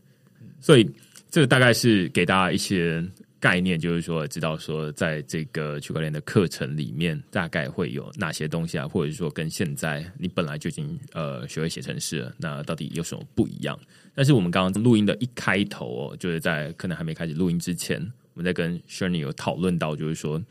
[0.61, 0.90] 所以
[1.31, 3.01] 这个大概是给大家一些
[3.40, 13.79] 概念，就是说知道说在这个区块链的课程里面大概会有哪些东西啊，或者是说跟现在你本来就已经呃学会写程式了，那到底有什么不一样？
[14.14, 18.01] 但是我们刚刚录音的一开头哦，就是在可能还没开始录音之前，
[18.35, 20.42] 我们在跟 Shirley 有讨论到，就是说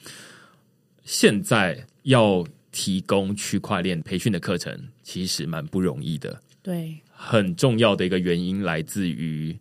[1.03, 6.41] 现在要提供区块链培训的课程，其实蛮不容易的。
[6.61, 9.57] 对，很重要的一个原因来自于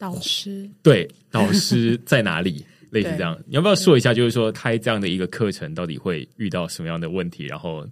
[0.00, 2.64] 导师对，导师在哪里？
[2.90, 4.12] 类似这样，你要不要说一下？
[4.12, 7.44] 就是说，开这样的一个课程，到底会遇到什么样的问题？
[7.44, 7.86] 然后，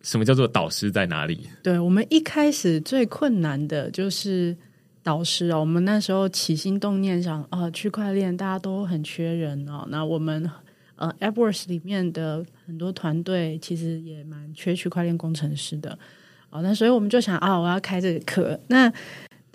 [0.00, 1.46] 什么叫做导师在哪里？
[1.62, 4.56] 对我们一开始最困难的就是
[5.02, 10.50] 导师哦，我们那时候起心动念想，呃，区块链大家都很缺人哦，那我们
[10.96, 15.98] 呃 AppWorks 里面的很多团队其实也蛮缺区块链工程师的
[16.48, 18.58] 哦，那所以我们就想啊，我要开这个课。
[18.68, 18.90] 那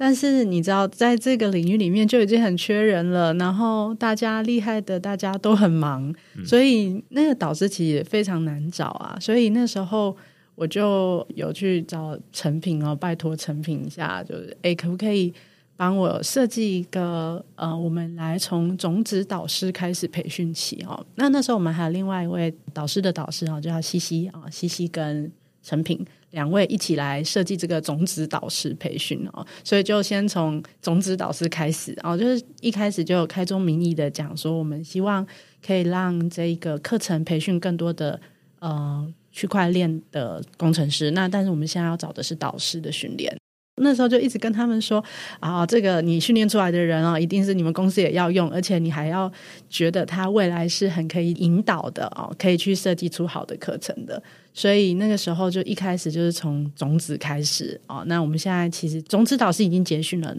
[0.01, 9.17] 但是你知道，在这个领域里面就已经很缺人了，然后大家厉害的大家都很忙，所以那个导师其实也非常难找啊。
[9.19, 10.15] 所以那时候
[10.55, 15.33] 我就有去找成品哦，拜托成品一下，就是哎，可不可以
[15.75, 21.05] 帮我设计一个呃，我们来从种子导师开始培训起哦。
[21.15, 25.29] 那那时候我们还有另外一位导师的导师啊，叫西西啊，西西跟
[25.63, 26.05] 成品。
[26.31, 35.25] 两位一起来设计这个种子导师培训哦，所以就先从种子导师开始哦，就是一开始就有开宗明义的讲说，我们希望
[35.65, 38.21] 可以让这个课程培训更多的
[38.59, 41.09] 呃区块链的工程师。
[41.11, 43.35] 那但是我们现在要找的是导师的训练。
[43.79, 45.03] 那时候就一直跟他们说
[45.39, 49.31] 啊，这个你训练出来的人啊，一定是你们公司也要用，而且你还要
[49.69, 54.21] 觉得他未来是很可以引导的哦，可以去设计出好的课程的。
[54.53, 58.03] 所以那个时候就一开始就是从种子开始哦。
[58.07, 60.35] 那我们现在其实种子导师已经结训了。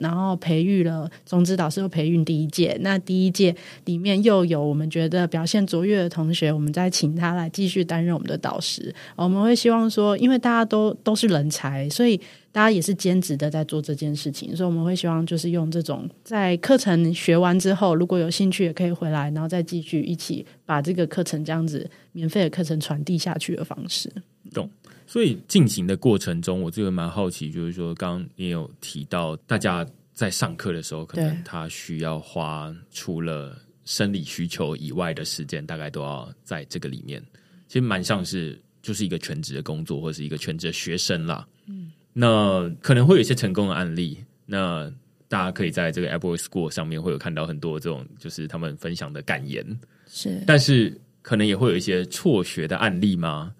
[0.00, 2.76] 然后培育了种子导师，又培育第一届。
[2.80, 8.92] 那第一届里面又有我们觉得表现卓越的同学，我们再请他来继续担任我们的导师。
[9.14, 12.16] 我们会希望说，因为大家都都是人才，所以
[12.50, 14.56] 大家也是兼职的在做这件事情。
[14.56, 24.10] 所以我们会希望就是用这种在课程学完之后，如果有兴趣也可以回来，然后再继续一起把这个课程这样子免费的课程传递下去的方式。
[24.54, 24.68] 懂。
[25.10, 37.20] 所以进行的过程中，我这个蛮好奇，就是说，刚刚你有提到，大家在上课的时候，可能他需要花除了生理需求以外的时间，大概都要在这个里面。
[37.66, 41.44] 其实蛮像是就是一个全职的工作，或者是一个全职的学生啦。
[41.66, 44.88] 嗯，那可能会有一些成功的案例，那
[45.26, 49.66] 大家可以在这个 Apple School 上面会有看到很多这种，就是他们分享的感言。
[50.06, 53.52] 是，但是可能也会有一些辍学的案例吗？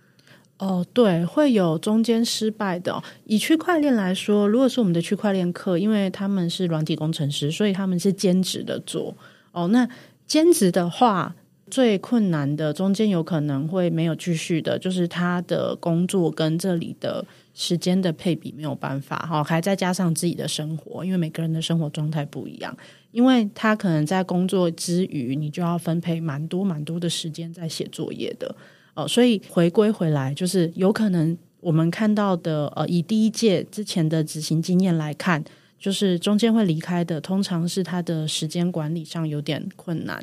[0.60, 3.02] 哦，对，会有中间失败的。
[3.24, 9.16] 以区块链来说，如果是我们的区块链课，因为他们是软体工程师，所以他们是兼职的做。
[9.52, 9.88] 哦，那
[10.26, 11.34] 兼职的话，
[11.70, 22.76] 最困难的中间有可能会没有继续的，就是他的工作跟这里的时间的配比没有办法哈，还再加上自己的生活，因为每个人的生活状态不一样，
[23.12, 28.54] 因为他可能在工作之余，你就要分配蛮多蛮多的时间在写作业的。
[29.00, 35.42] 哦，所以回归回来，就是有可能我们看到的，呃，以第一届之前的执行经验来看，
[35.78, 40.22] 就是中间会离开的，通常是他的时间管理上有点困难。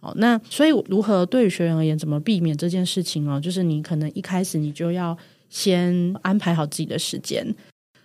[0.00, 3.40] 哦，那所以如何对于学员而言，怎么避免这件事情哦？
[3.40, 5.16] 就是你可能一开始你就要
[5.48, 7.54] 先安排好自己的时间。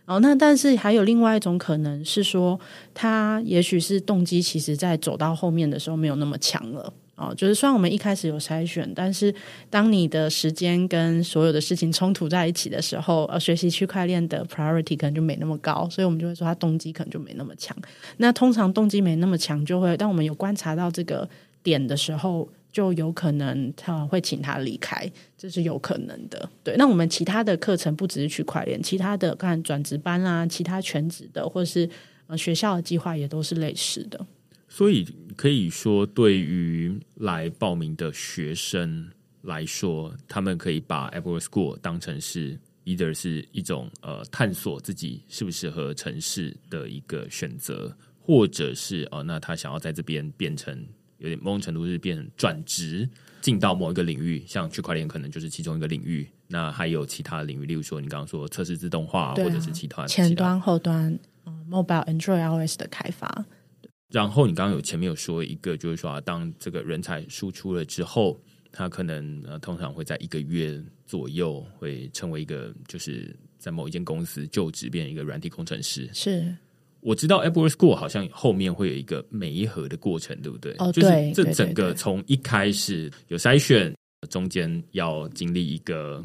[0.05, 2.59] 哦，那但是还有另外一种可能是说，
[2.93, 6.91] 他也许是动机，其实在走到后面的时候没有那么强了。
[7.21, 9.33] 哦，就是虽然我们一开始有筛选，但是
[9.69, 17.77] 当你的时间跟所有的事情冲突在一起的时候，呃，学习区块链的 priority 可能就没那么高，所以我们就会说他动机可能就没那么强。
[18.17, 21.29] 那通常动机没那么强，就会当我们有观察到这个
[21.61, 25.07] 点的时候，就有可能他会请他离开，
[25.37, 26.49] 这是有可能的。
[26.63, 31.87] 对，那我们其他的课程不只是区块链，其他的看转职班啊，其他全职的，或是
[32.27, 34.25] 呃学校的计划也都是类似的。
[34.73, 35.05] 所以
[35.35, 39.11] 可以说，对于来报名的学生
[39.41, 53.09] 来说，他们可以把 Apple School 当成是 either 是一种呃探索自己适不适合城市的一个选择，或者是哦，那他想要在这边变成有点某种程度是变成转职
[53.41, 56.25] 进到某一个领域，像区块链可能就是其中一个领域。
[56.47, 63.45] 那还有其他领域，例如说你刚刚说测试自动化，或者是其他前端、后端、嗯 Mobile Android OS 的开发。
[64.11, 68.37] 然后你刚刚有前面有说一个，就是说当这个人才输出了之后，
[68.71, 76.09] 他可能呃通常会在一个月左右会成为一个，就是在某一间公司就职，变成一个软体工程师。
[76.13, 76.53] 是，
[76.99, 80.75] 我知道 Apple School 好像后面会有一个每一盒的过程，对不对？
[80.79, 83.95] 哦，就是这整个从一开始有筛选，
[84.29, 86.21] 中间要经历一个。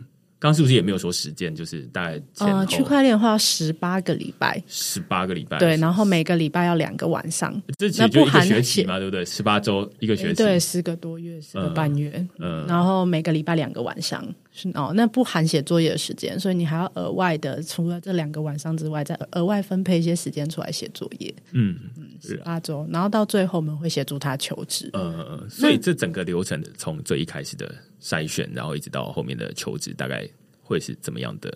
[0.46, 1.52] 刚是不是也没有说时间？
[1.52, 9.24] 就是大概呃，区块链的话要十八个礼拜，十八个礼拜，对，然后每个礼拜要两个晚上，这其实就一个学期嘛，对不对？
[9.24, 14.24] 十八周一个学期，对，四个多月，四个半月，嗯，然后每个礼拜两个晚上，
[14.56, 27.70] 是哦，那不含写作业的时间，所以你还要额外的，除了这两个晚上之外，再额外分配一些时间出来写作业，嗯嗯，十八周，然后到最后我们会协助他求职，嗯，所以这整个流程从最一开始的。
[27.98, 30.28] 筛选，然后一直到后面的求职，大概
[30.62, 31.52] 会是怎么样的？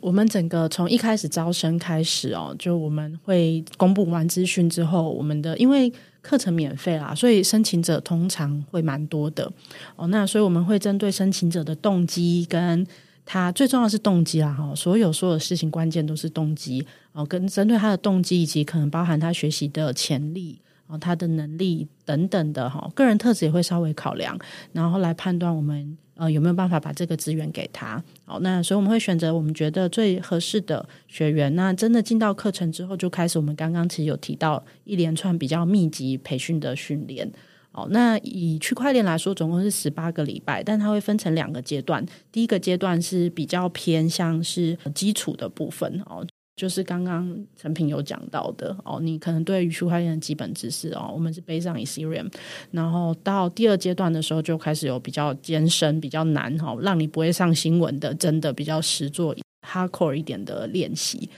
[0.00, 5.92] 我们整个从一开始招生开始哦，就我们会公布完资讯之后，我们的因为
[6.22, 9.52] 课程免费啦，所以申请者通常会蛮多的
[9.96, 10.06] 哦。
[10.06, 12.86] 那所以我们会针对申请者的动机跟
[13.26, 20.60] 他最重要是动机啦哈，所有所有事情关键都是动机哦，跟针对他的动机以及可能包含他学习的潜力。
[21.00, 24.38] 他的能力等等的哈，个人特质也会稍微考量，
[24.72, 28.02] 然后来判断我们呃有没有办法把这个资源给他。
[28.24, 31.54] 好，那所以我们会选择我们觉得最合适的学员。
[31.54, 37.30] 那真的进到课程之后，就开始我们刚刚其实有提到一连串比较密集培训的训练。
[37.72, 42.04] 哦，那以区块链来说，总共是十八个礼拜，但它会分成两个阶段。
[42.30, 46.22] 第一个阶段是比较偏向是基础的部分哦。
[46.54, 52.30] 就是刚刚陈平有讲到的哦，你可能对于区块链的基本知识哦，我们是背上 Ethereum，
[52.70, 59.34] 然后到第二阶段的时候就开始有比较艰深、比较难哈，让你不会上新闻的，真的比较实做
[59.66, 61.28] hardcore 一点的练习。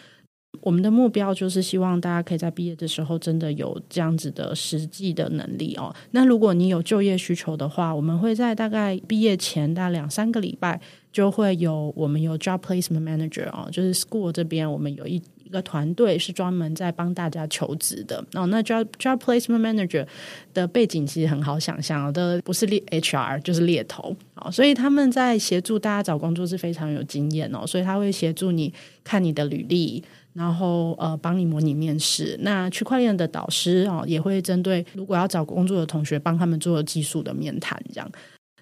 [0.61, 5.95] 我们的目标就是希望大家可以在毕业的时候真的有这样子的实际的能力哦。
[6.12, 10.81] 那如果你有就业需求的话，我们会在大概毕业前大概两三个礼拜
[11.15, 18.47] 就会有我们有 job placement manager 哦，就是 school 这边我们有一一个团队是专门在帮大家求职的哦。
[18.49, 20.05] 那 job job placement manager
[20.53, 30.03] 的背景其实很好想象的，不是猎 HR 就是猎头哦，所以他们在协助大家找工作是非常有经验哦，所以他会协助你看你的履历。
[30.35, 32.37] 然后呃，帮你模拟面试。
[32.41, 37.81] 那区块链的导师哦，也会针对如果要找工作的同学，帮他们做技术的面谈。
[37.93, 38.11] 这样，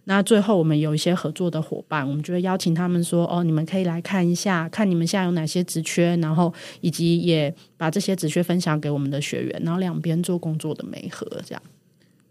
[0.04, 11.62] 那最后我们有一些合作的伙伴，我们就会邀请他们说：“哦，你们可以来看一下，看你们现在有哪些职缺，然后以及也把这些职缺分享给我们的学员，然后两边做工作的媒合。”这样，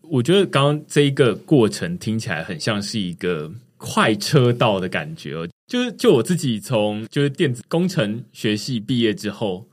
[0.02, 5.48] 我觉得刚刚这一个过程听起来很像是一个快车道的感觉哦。
[5.68, 9.66] 就是就我自己从就是电子工程学系毕业之后，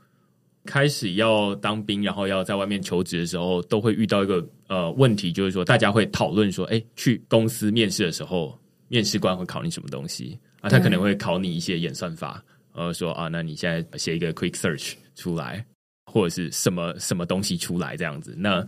[0.69, 8.55] 开始要当兵，然后要在外面求职的时候，都会遇到一个呃问题，就是说大家会讨论说，哎，去公司面试的时候，
[8.87, 10.69] 面试官会考你什么东西啊？
[10.69, 12.43] 他可能会考你一些演算法，
[12.73, 15.65] 呃，说啊，那你现在写一个 quick search 出来，
[16.05, 18.63] 或者是什么什么东西出来这样子，那。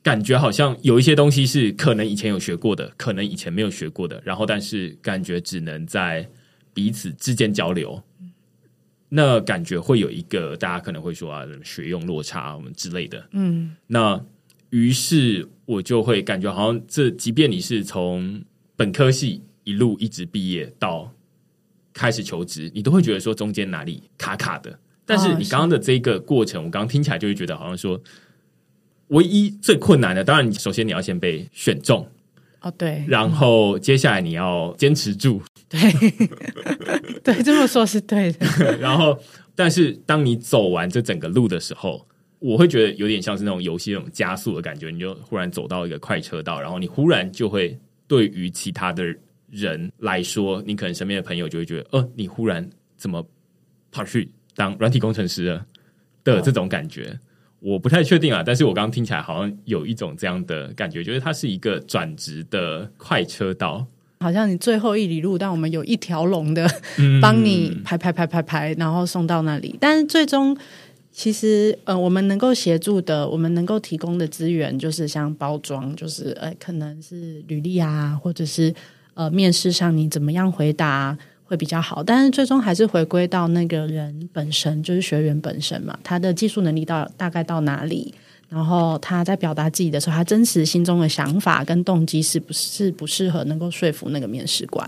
[0.00, 6.26] 感觉好像有一些东西是可能以前有学过的，可能以前没有学过的，然后但是感觉只能在
[6.72, 8.00] 彼此之间交流，
[9.08, 13.26] 那感觉会有一个大家可能会说啊，学用落差我们之类的。
[13.32, 14.20] 嗯，那
[14.70, 18.42] 于是我就会感觉好像这，即便你是从
[18.76, 21.12] 本科系一路一直毕业到
[21.92, 24.78] 开始求职，你都会觉得说中间哪里卡卡的。
[25.04, 28.00] 但是你刚刚的这个过程，我刚刚听起来就会觉得好像说。
[29.08, 32.06] 唯一最困难的，当然，首先你要先被选中
[32.60, 35.78] 哦，对，然后接下来你要坚持住，对，
[37.22, 38.76] 对，这么说是对的。
[38.78, 39.16] 然后，
[39.54, 42.04] 但是当你走完这整个路的时候，
[42.40, 47.78] 我会觉得有点像是那种游戏那种加速的感觉，你就忽然走到一个快车道，然后你忽然就会
[48.08, 49.04] 对于其他的
[49.50, 53.24] 人来说，你可能身边的朋友就会觉得，呃，你忽然怎么
[53.92, 55.64] 跑去当软体工程师了
[56.24, 57.16] 的这种感觉。
[57.60, 63.84] 我不太确定啊，但是我刚刚听起来好像有一种这样的感觉，觉得它是一个转职的快车道，
[64.20, 66.68] 好像你最后一里路，但我们有一条龙的
[67.20, 69.76] 帮你排排排排排，然后送到那里。
[69.80, 70.56] 但是最终，
[71.10, 78.72] 其实呃，我们能够协助的，我们能够提供的资源，就是像包装，就是呃，可能是履历啊，或者是
[79.14, 81.18] 呃，面试上你怎么样回答。
[81.48, 88.12] 会比较好，但是最终还是回归到那个人本身，就是学员本身嘛，他的技术能力到大概到哪里，
[88.50, 94.86] 然后他在表达自己的时候，他真实心中的想法跟动机是不是不适合能够说服那个面试官？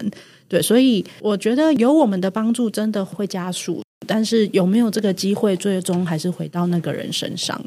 [0.49, 7.59] 对，所以我觉得有我们的帮助，真的会加速，但是有没有这个机会，最终还是回到那个人身上。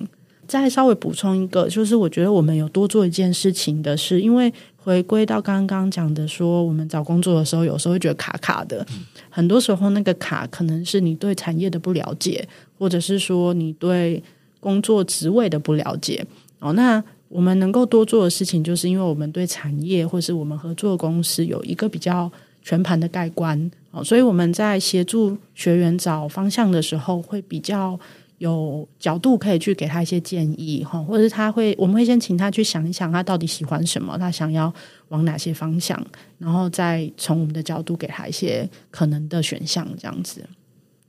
[0.45, 4.53] 再稍微补充一个，就是我觉得我们有多做一件事情的是，因为。
[4.83, 8.85] 回归到刚刚讲的，说我们找工作的时候，有时候会觉得卡卡的。
[9.29, 12.45] 很多时候，那个卡可能是你对产业的不了解，
[12.77, 14.21] 或者是说你对
[14.59, 16.25] 工作职位的不了解。
[16.59, 22.29] 哦，那我们能够多做的事情，就是因为我们对产业或是我们合作公司有一个比较
[22.61, 23.71] 全盘的盖观。
[23.91, 27.97] 哦，所以我们在协助学员找方向的时候，会比较。
[28.43, 34.73] 有角度可以去给他一些建议哈，或者他会，我们会先请他去想一想，他到底喜欢什么，他想要
[35.07, 35.97] 往哪些方向，
[36.37, 40.43] 然后再从我们的角度给他一些可能的选项，这样子。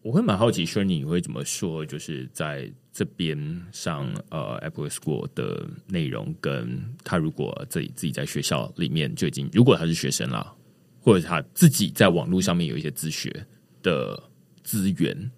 [0.02, 1.84] 我会蛮好奇，说你会怎么说？
[1.84, 3.36] 就是在这边
[3.72, 10.54] 上呃，Apple School 的内容，跟他如果自己自己在学校里面就已经，如果他是学生了，
[11.00, 13.44] 或者他自己在网络上面有一些自学
[13.82, 14.22] 的
[14.62, 15.30] 资源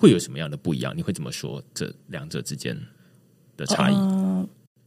[0.00, 0.96] 会有什么样的不一样？
[0.96, 2.74] 你会怎么说这两者之间
[3.54, 3.94] 的差异？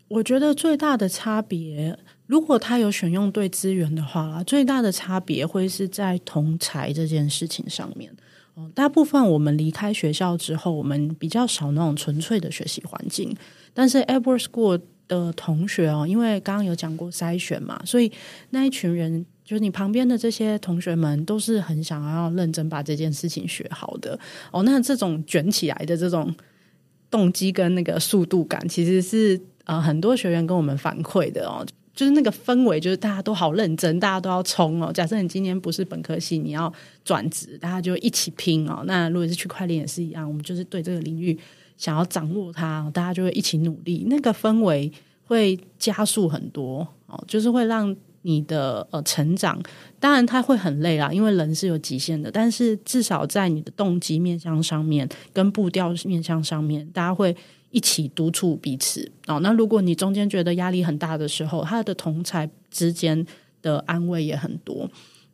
[0.07, 1.95] 我觉得最大的差别，
[2.25, 8.11] 如果他有选用对资源的话，最大的差别会是在同才这件事情上面。
[8.55, 13.35] 哦，大部分我们离开学校之后，我们比较少那种纯粹的学习环境。
[13.71, 18.11] 但是 Edward School 的同学哦，因为刚刚有讲过筛选嘛，所以
[18.49, 19.23] 那一群人，
[19.53, 24.19] 就是你旁边的这些同学们，都是很想要认真把这件事情学好的。
[24.49, 26.33] 哦，那这种卷起来的这种
[27.11, 31.63] 动机跟那个速度感，其实是呃很多学员跟我们反馈的哦。
[31.93, 34.91] 就是那个氛围，就是大家都好认真，大家都要冲哦。
[34.91, 36.73] 假设你今天不是本科系，你要
[37.05, 38.81] 转职，大家就一起拼哦。
[38.87, 41.37] 那如果是区块链也是一样，我们就是对这个领域
[41.77, 44.07] 想要掌握它，大家就会一起努力。
[44.09, 44.91] 那个氛围
[45.25, 49.61] 会加速很多哦，就是会让你的呃成长。
[49.99, 52.29] 当然，它会很累啦，因为人是有极限的。
[52.29, 57.33] 但是至少在你的动机面向上面，跟步调面向上面，大家会。
[57.73, 59.39] 一起督促彼此哦。
[59.39, 63.25] 那如果你中间觉得压力很大的时候，他的同才之间
[63.63, 64.87] 的安慰也很多。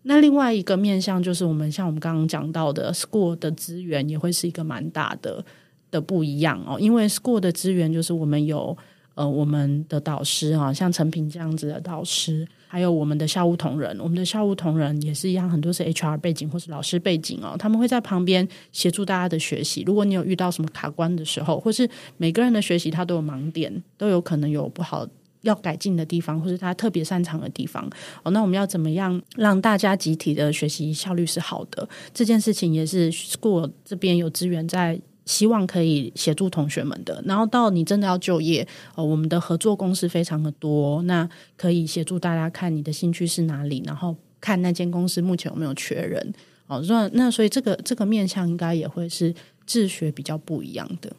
[0.04, 5.44] 那另外一个面向就是，我们像我们刚刚讲到的，school 的资源也会是一个蛮大的
[5.92, 6.80] 的不一样哦。
[6.80, 8.78] 因为 school 的资源就是我们有
[9.20, 12.48] 呃我们的导师啊，像陈平这样子的导师。
[12.72, 19.84] 还有我们的校务同仁，我们的校务同仁也是一样，很多是 HR 背景或是老师背景哦，他们会在旁边协助大家的学习。
[19.88, 25.06] 如果你有遇到什么卡关的时候，或是每个人的学习他都有盲点，都有可能有不好
[25.42, 27.90] 要改进的地方，或是他特别擅长的地方
[28.22, 31.90] 哦，那我们要怎么样让大家集体的学习效率是好的？
[32.14, 35.02] 这件事情也是 school 这边有资源在。
[35.30, 46.34] 希望可以协助同学们的，然后到你真的要就业，呃，我们的合作公司非常的多，那可以协助大家看你的兴趣是哪里，然后看那间公司目前有没有缺人，
[46.66, 49.32] 哦，那那所以这个这个面向应该也会是
[49.68, 51.16] 自学比较不一样的。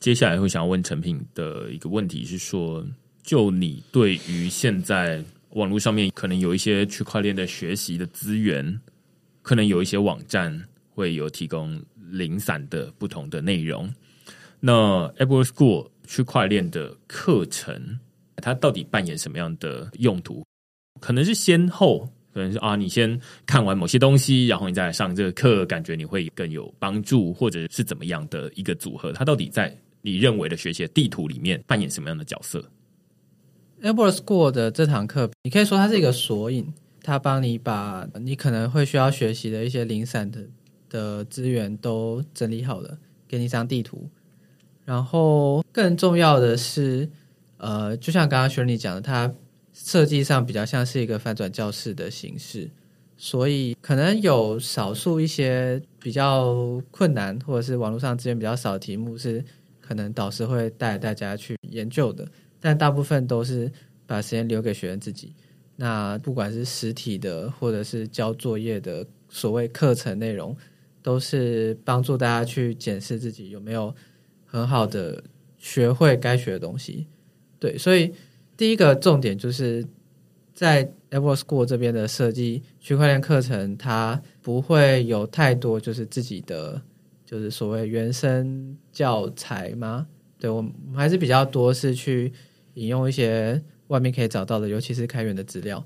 [0.00, 2.82] 接下来会想要问陈品的一个问题是说，
[3.22, 8.80] 就你对于现在网络上面可能有一些区块链的学习的资源，
[9.42, 10.64] 可能有一些网站
[10.94, 11.78] 会有提供。
[12.10, 13.92] 零散的不同的内容，
[14.60, 17.98] 那 Apple School 区块链的课程，
[18.36, 20.44] 它到底扮演什么样的用途？
[21.00, 29.12] 可能是先后，可能是啊，你先看完某些东西，然后你再来上这个课，感觉你会更有帮助，或者是怎么样的一个组合？
[29.12, 32.64] 它到底在你认为的学习的地图里面扮演什么样的角色
[33.80, 40.44] ？Apple School 的这堂课，你可以说它是一个索引，它帮你把你可能会需要学习的一些零散的。
[40.88, 44.08] 的资源都整理好了，给你一张地图。
[44.84, 47.08] 然后更重要的是，
[47.58, 49.34] 呃，就像刚刚雪莉讲的，它
[49.74, 52.70] 设计上比较像是一个翻转教室的形式，
[53.16, 59.44] 所以可能有少数一些比较困难，或者是网络上资源比较少的题目，是
[59.80, 62.26] 可能导师会带大家去研究的。
[62.58, 63.70] 但大部分都是
[64.06, 65.34] 把时间留给学生自己。
[65.76, 70.56] 那不管是实体的，或者是交作业的，所谓课程内容。
[71.02, 73.94] 都是帮助大家去检视自己有没有
[74.44, 75.22] 很好的
[75.56, 77.06] 学会该学的东西。
[77.58, 78.12] 对，所以
[78.56, 79.86] 第一个重点就是
[80.54, 86.80] 在 Apple School 这边的设计区块链课程，它不会有太多就是自己的
[87.24, 90.06] 就是所谓原生教材吗？
[90.38, 92.32] 对我们还是比较多是去
[92.74, 95.84] 引用一些外面可以找到的，尤其是开源的资料。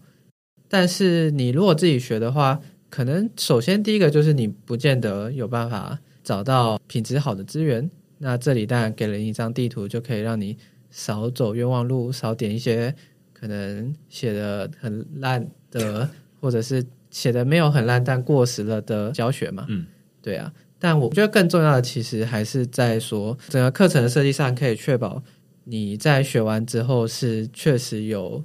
[0.69, 2.61] 但是你如果自己学的话，
[2.93, 10.59] 可能首先第一个就是你不见得有办法找到品质好的资源，那这里当然给了你一张地图，就可以让你
[10.91, 12.95] 少走冤枉路，少点一些
[13.33, 16.07] 可能写的很烂的，
[16.39, 19.65] 或者是写的没有很烂但过时了的教学嘛。
[19.71, 19.87] 嗯，
[20.21, 20.53] 对啊。
[20.79, 25.23] 但我觉得更重要的其实还是在说，整个课程的设计上可以确保
[25.65, 28.45] 你在学完之后是确实有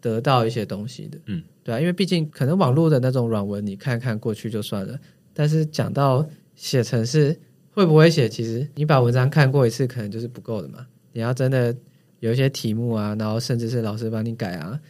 [0.00, 1.18] 得到一些东西的。
[1.26, 1.42] 嗯。
[1.62, 4.98] 对啊，因为毕竟可能网络的那种软文，你看看过去就算了。
[5.34, 6.26] 但是讲到
[6.56, 7.38] 写程式
[7.70, 10.86] 会不会写，其实你把文章看过一次，可能就是不够的嘛。
[11.12, 11.76] 你要真的
[12.20, 14.80] 有一些题目啊，然后甚至是老师帮你改啊。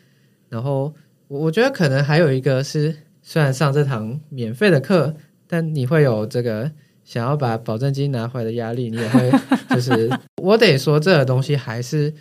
[0.49, 0.95] 然后
[1.27, 5.15] 我我觉得可能还有一个是，虽然上这堂免费的课，
[5.49, 6.71] 但你会有这个
[7.05, 9.31] 想要把保证金拿回来的压力，你也会
[9.71, 10.09] 就是
[10.41, 12.15] 我得说这个东西还是。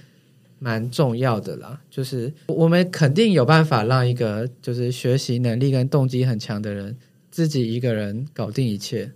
[0.60, 6.98] 蛮重要的啦，就是我们肯定有办法让一个就是学习能力跟动机很强的人
[7.32, 9.12] 自己一个人搞定一切，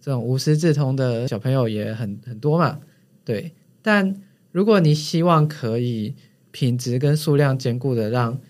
[0.00, 2.80] 这种无师自通的小朋友也很很多嘛，
[3.24, 3.52] 对。
[3.82, 4.14] 但
[4.50, 6.14] 如果你希望可以
[6.50, 8.40] 品质跟数量兼顾的让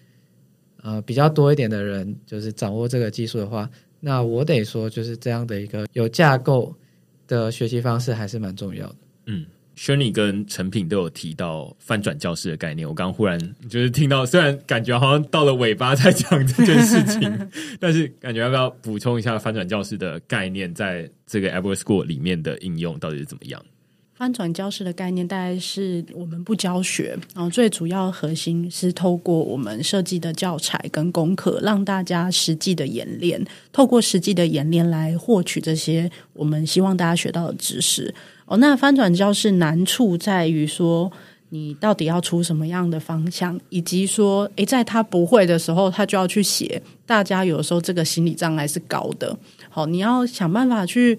[0.82, 3.68] 呃比较多一点的人就是掌握这个技术的话，
[4.00, 6.74] 那我得说，就是这样的一个有架构
[7.26, 8.96] 的学习方式还是蛮重要的。
[9.26, 9.44] 嗯。
[10.12, 17.48] 跟陈品都有提到翻转教室的概念，我刚刚忽然就是听到，虽然感觉好像到了尾巴在讲这件事情，
[17.78, 23.64] 但是感觉要不要补充一下翻转教室的概念，在这个 Ever School 里面的应用到底是怎么样？
[24.14, 38.12] 翻转教室的概念大概是我们不教学，然后最主要核心是透过我们设计的教材跟功课，让大家实际的演练，透过实际的演练来获取这些我们希望大家学到的知识。
[38.48, 41.12] 哦，那翻转教室难处在于说，
[41.50, 46.82] 你到底要出什么样的方向，以及说，诶，在他不会的时候，他就要去写。
[47.04, 49.36] 大家有时候这个心理障碍是高的。
[49.68, 51.18] 好，你要想办法去，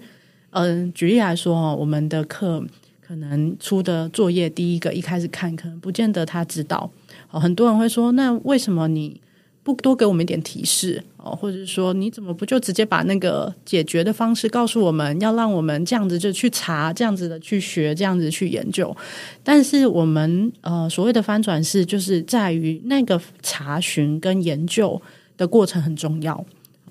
[0.50, 2.64] 嗯，举例来说哦，我们的课
[3.00, 6.90] 可能出的作业，第一个一开始看，可能不见得他知道。
[7.30, 9.20] 哦，很多人会说，那为什么你？
[9.62, 15.20] 不多给我们一点提示哦，或者是说你怎么不就直接把那个解决的方式告诉我们？
[15.20, 18.96] 要让我们这样子就去查，这样子的去学，这样子去研究。
[19.44, 25.00] 但是我们呃所谓的翻转是，就是在于那个查询跟研究
[25.36, 26.42] 的过程很重要，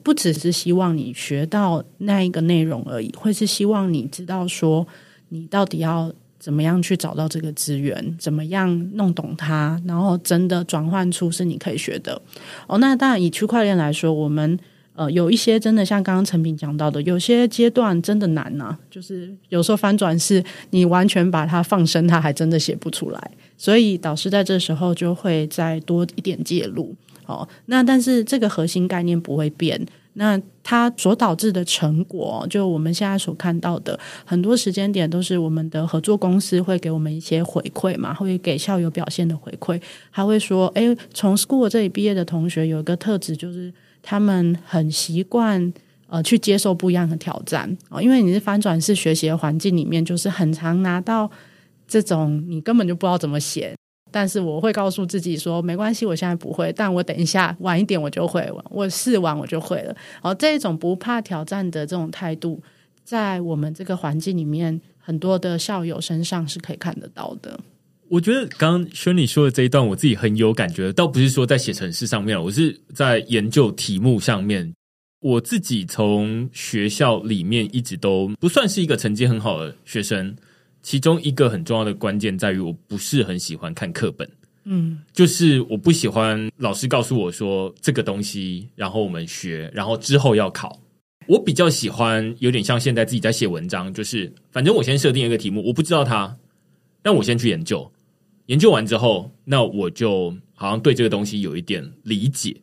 [0.03, 4.85] 不只是希望你学到那一个内容而已，会是希望你知道说
[5.29, 6.13] 你到底要。
[6.39, 8.15] 怎么样去找到这个资源？
[8.17, 9.79] 怎么样弄懂它？
[9.85, 12.19] 然后真的转换出是你可以学的
[12.65, 12.77] 哦。
[12.77, 14.57] 那当然，以区块链来说，我们
[14.95, 18.77] 呃有一些真的像刚刚陈平讲到的，有些阶段真的难呐。
[18.89, 23.31] 就是有时候翻转是你完全把它放生，它还真的写不出来。
[23.57, 27.45] 所以导师在这时候就会再多一点介入哦。
[27.65, 29.85] 那但是这个核心概念不会变。
[30.13, 39.81] 那它所导致的成果，就我们现在所看到的很多时间点，都是我们的合作公司会给我们一些回馈嘛，会给校友表现的回馈。
[40.11, 45.71] 他会说：“哎，从 school 这里毕业的同学有一个特质，就是他们很习惯
[46.07, 51.29] 呃去接受不一样的挑战啊，因为你是翻转式学习的环境里面，就是很常拿到
[51.87, 53.73] 这种你根本就不知道怎么写。”
[54.11, 59.95] 但是我会告诉自己说，没关系，我现在不会，但我等一下晚一点我就会，我试完我就会了。
[60.21, 62.61] 哦，这种不怕挑战的这种态度，
[63.03, 67.59] 在我们这个环境里面，很多的校友身上是可以看得到的。
[68.07, 74.73] 我觉得刚刚轩你说的这一段，我自己很有感觉，倒不是说在写程式上面，我是在研究题目上面。
[75.21, 80.33] 我自己从学校里面一直都不算是一个成绩很好的学生。
[80.89, 84.27] 其中一个很重要的关键在于，我不是很喜欢看课本。
[84.63, 90.81] 嗯，就是我不喜欢老师告诉我说这个东西，然后我们学，然后之后要考。
[91.27, 96.35] 我比较喜欢有点像现在自己在写文章，就是反正我先设定一个题目，我不知道它，
[97.03, 97.91] 但我先去研究，
[98.47, 102.57] 研究完之后，那我就好像对这个东西有一点理解，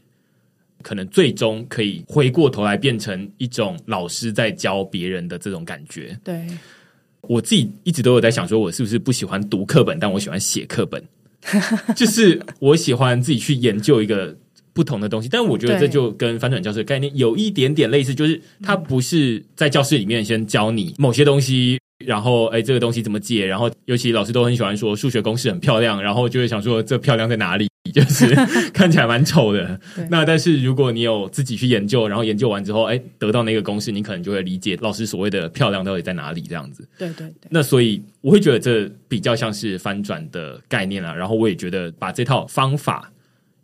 [0.83, 6.19] 可能最终可以回过头来变成一种老师在教别人的这种感觉。
[6.25, 6.45] 对。
[7.29, 11.03] 我自己一直都有在想，说我是不是不喜欢读课本，但我喜欢写课本，
[11.95, 14.37] 就是我喜欢自己去研究一个
[14.73, 15.29] 不同的东西。
[15.29, 21.79] 但我觉得这就跟翻转教室的概念有一点点类似，就是它不是在教室里面先教你某些东西。
[22.05, 23.47] 然后，哎，这个东西怎么解？
[23.47, 27.67] 然后，尤其老师都很喜欢说数学公式很漂亮，然后就会想说这漂亮在哪里？
[27.95, 28.27] 就是
[28.75, 29.81] 看起来蛮丑的。
[30.11, 36.43] 那但是如果你有自己去研究，然后研究完之后，哎，得到那个公式，你可能就会理解老师所谓的漂亮到底在哪里。
[36.43, 37.49] 这样子，对对对。
[37.49, 41.15] 那所以我会觉得这比较像是翻转的概念啊。
[41.15, 43.11] 然后我也觉得把这套方法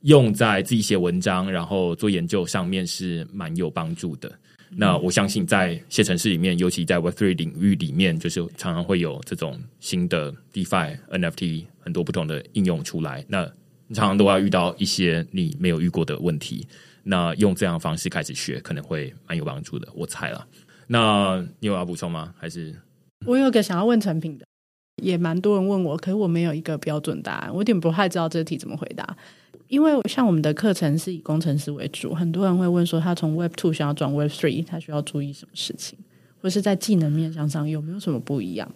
[0.02, 4.32] 用在自己写文章，然后做研究上面是蛮有帮助的。
[4.74, 13.24] 那我相信，在些城市里面，尤其在 Web Three 领域里面，就是常常会有这种新的 DeFi、NFT 很多不同的应用出来。
[13.28, 13.44] 那
[13.86, 16.66] 你常常都要遇到一些你没有遇过的问题。
[17.04, 19.88] 那用这样的方式开始学，可能会蛮有帮助的。
[19.94, 20.46] 我猜了。
[20.86, 22.32] 那你有要补充吗？
[22.38, 22.74] 还是
[23.26, 24.46] 我有个想要问成品的，
[25.02, 29.16] 也蛮多人问我，可是我没有一个标准答案，我有点不太知道这题怎么回答。
[29.68, 35.98] 因为像我们的课程是以工程师为主，很多人会问说，他从 Web Two 想要转 Web Three，他需要注意什么事情，
[36.40, 38.70] 或是在技能面向上有没有什么不一样？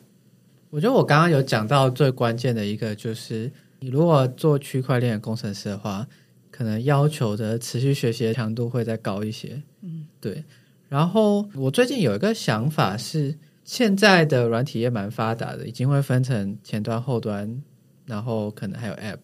[0.71, 6.07] 我觉得我刚刚有讲到最关键的一个，就是你如果做区块链工程师的话，
[6.51, 9.63] 可能要求的持续学习的强度会再高一些。
[9.83, 10.43] 嗯，对。
[10.89, 13.37] 然后我最近有一个想法是，
[13.67, 17.63] 现在的软体也蛮发达的，已经会分成前端、后端，
[18.07, 19.19] 然后可能还有 App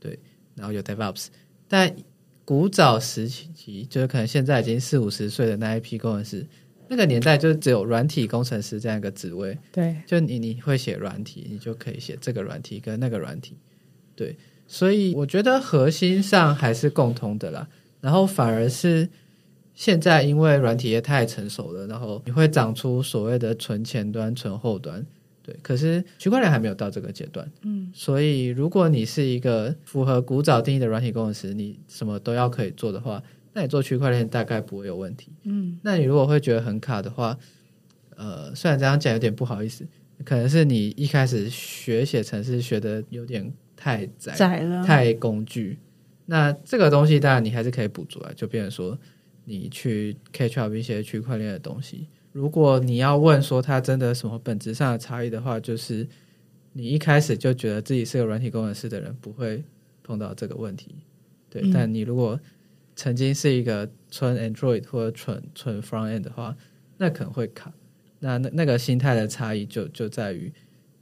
[0.00, 0.18] 对。
[0.56, 1.26] 然后有 DevOps，
[1.68, 1.94] 但
[2.42, 6.46] 古早时期就是可能现在已经四五十岁的那一批工程师，
[6.88, 9.58] 那个年代就只有软体工程师这样一个职位。
[9.70, 13.58] 对，就你你会写软体，你就可以写这个软体跟那个软体。
[14.14, 14.34] 对，
[14.66, 17.68] 所以我觉得核心上还是共通的啦。
[18.00, 19.06] 然后反而是
[19.76, 25.06] 现在因为软体业太成熟了，然后你会长出所谓的纯前端、纯后端。
[25.42, 33.22] 对，可是区块链还没有到这个阶段，嗯，所以如果你是一个符合古早定义的软体工程师，你什么都要可以做的话，
[33.52, 35.30] 那你做区块链大概不会有问题。
[35.44, 37.38] 嗯，那你如果会觉得很卡的话，
[38.16, 39.86] 呃，虽然这样讲有点不好意思，
[40.24, 45.78] 可能是你一开始学写程式学的有点太窄，窄了，太工具。
[46.24, 48.98] 那这个东西当然你还是可以补足啊，就变成说
[49.46, 52.08] 你去 catch up 一些区块链的东西。
[52.32, 56.06] 如果你要问说它真的什么本质上的差异的话，就是
[56.74, 59.64] 你一开始就觉得自己是个软体工程师的人，不会
[60.02, 60.96] 碰到这个问题。
[61.48, 62.38] 对，嗯但你如果
[62.94, 66.54] 曾经是一个纯 Android 或者纯纯 Front End 的话，
[66.98, 67.72] 那可能会卡。
[68.18, 70.52] 那那那个心态的差异就就在于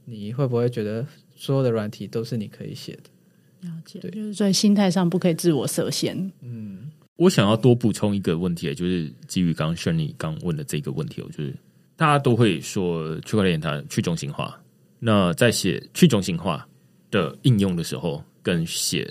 [0.05, 3.68] 你会不会觉得所有的软体都是你可以写的。
[3.68, 6.30] 了解，对就是在心态上不可以自我设限。
[6.42, 11.55] 嗯，我想要多补充一个问题，就是基于刚刚 s h i r y 刚问的这个问题，我就是
[11.97, 14.61] 大家都会说区块链它去中心化，
[14.99, 16.67] 那在写去中心化
[17.12, 19.09] 的应用的时候，跟写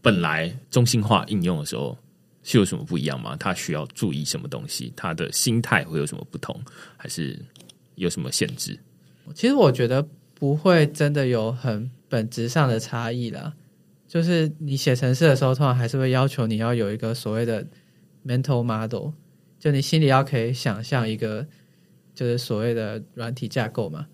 [0.00, 1.96] 本来中心化应用的时候
[2.42, 3.36] 是有什么不一样吗？
[3.38, 4.90] 它需要注意什么东西？
[4.96, 6.58] 它的心态会有什么不同，
[6.96, 7.38] 还是
[7.96, 8.78] 有什么限制？
[9.34, 13.52] 其实我觉得不会真的有很本质上的差异啦。
[14.16, 17.62] 就是你写程式的时候，通常还是会要求你要有一个所谓的
[18.24, 19.10] mental model，
[19.58, 21.46] 就你心里要可以想象一个
[22.14, 24.06] 就是所谓的软体架构嘛。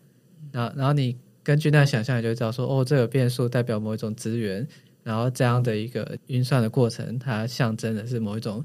[0.50, 4.66] 然后，然后你根据那想象，你就知道说，哦，这个变数代表某一种资源，
[5.04, 8.64] 然后这样的一个运算的过程，它象征的是某一种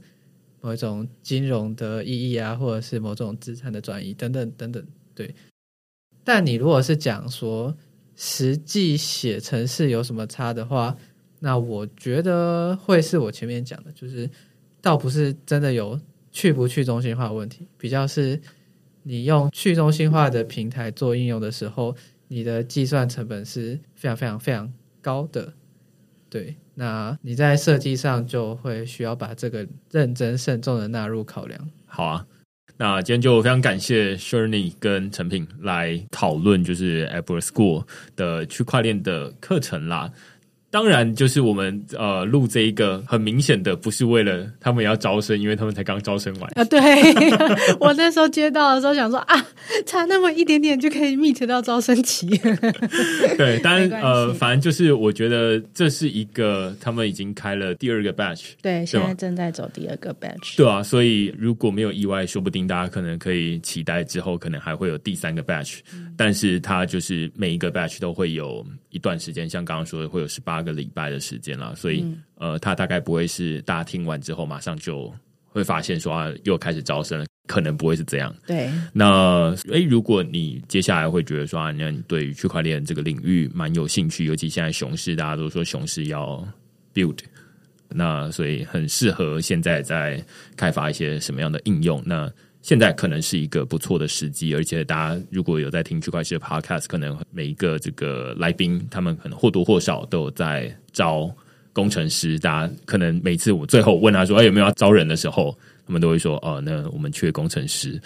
[0.62, 4.84] 某一种金融的意义啊，或者是某种资产的转移等等等等。
[5.14, 5.36] 对，
[6.24, 7.78] 但你如果是讲说
[8.16, 10.98] 实际写程式有什么差的话，
[11.40, 14.30] 那我觉得会是我前面讲的，就是
[14.82, 16.00] 倒不是真的有
[16.32, 18.40] 去不去中心化的问题，比较是
[19.04, 21.96] 你用去中心化的平台做应用的时候，
[22.28, 25.54] 你的计算成本是非常非常非常高的。
[26.30, 31.70] 对，那你在设计上就会需要把这个认真慎重的纳入考量。
[31.86, 32.28] 好啊，
[32.76, 40.12] 那今天就非常感谢 Shirley 跟陈品来讨论，就是 Apple School 的区块链的课程啦。
[40.70, 46.52] 当然，就是我们呃录这一个，很明显的不是为了他们要招生，因为他们才刚招生完。
[46.56, 46.80] 啊，对
[47.80, 49.46] 我那时候接到的时候想说啊，
[49.86, 52.28] 差那么一点点就可以 meet 到招生期，
[53.38, 65.80] 对，但呃，反正就是我觉得这是一个他们已经开了第二个 batch，对，现在正在走第二个 batch，对啊，所以如果没有意外，说不定大家可能可以期待之后可能还会有第三个 batch，、
[66.18, 72.06] 但是它就是每一个 batch 都会有一段时间，像刚刚说的会有十八个礼拜的时间了，所以、
[72.36, 75.14] 呃，他大概不会是大家听完之后马上就
[75.46, 78.36] 会发现说啊又开始招生了，可能不会是这样。
[78.46, 86.48] 对，那诶，如果你接下来会觉得说啊，那你对于区块链这个领域蛮有兴趣，尤其现在熊市，大家都说熊市要
[86.94, 87.18] build，
[87.90, 90.24] 那所以很适合现在在
[90.56, 92.04] 开发一些什么样的应用。
[92.06, 92.32] 那
[92.62, 101.34] 现在可能是一个不错的时机，而且大家如果有在听区块链的 podcast，可能每一个这个来宾，他们可能或多或少都有在招
[101.72, 102.38] 工程师。
[102.40, 108.02] 大家可能每次我最后问他说：“哎，有没有要招人的时候？”他们都会说：“哦，那我们缺工程师。”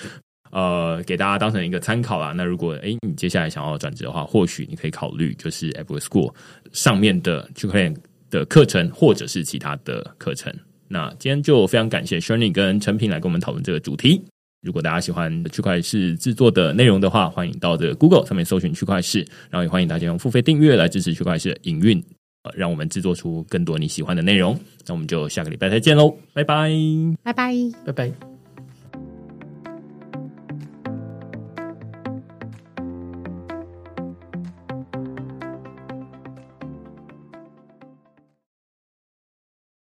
[0.51, 2.33] 呃，给大家当成一个参考啦。
[2.35, 6.33] 那如果诶你接下来想要转职的话，或许你可以考虑就是 Apple School
[6.73, 7.95] 上面的区块链
[8.29, 10.53] 的课程，或者是其他的课程。
[10.89, 14.21] 那今天就非常感谢 Shirley 跟陈平来跟我们讨论这个主题。
[14.61, 22.03] 如果大家喜欢区块市制作的内容的话，欢迎到这个 Google 上面搜寻区块市，然后也欢迎大家用付费订阅来支持区块市的营运，
[22.43, 24.59] 呃，让我们制作出更多你喜欢的内容。
[24.85, 26.71] 那我们就下个礼拜再见喽，拜拜。
[27.23, 27.53] 拜拜。
[27.85, 28.30] 拜拜。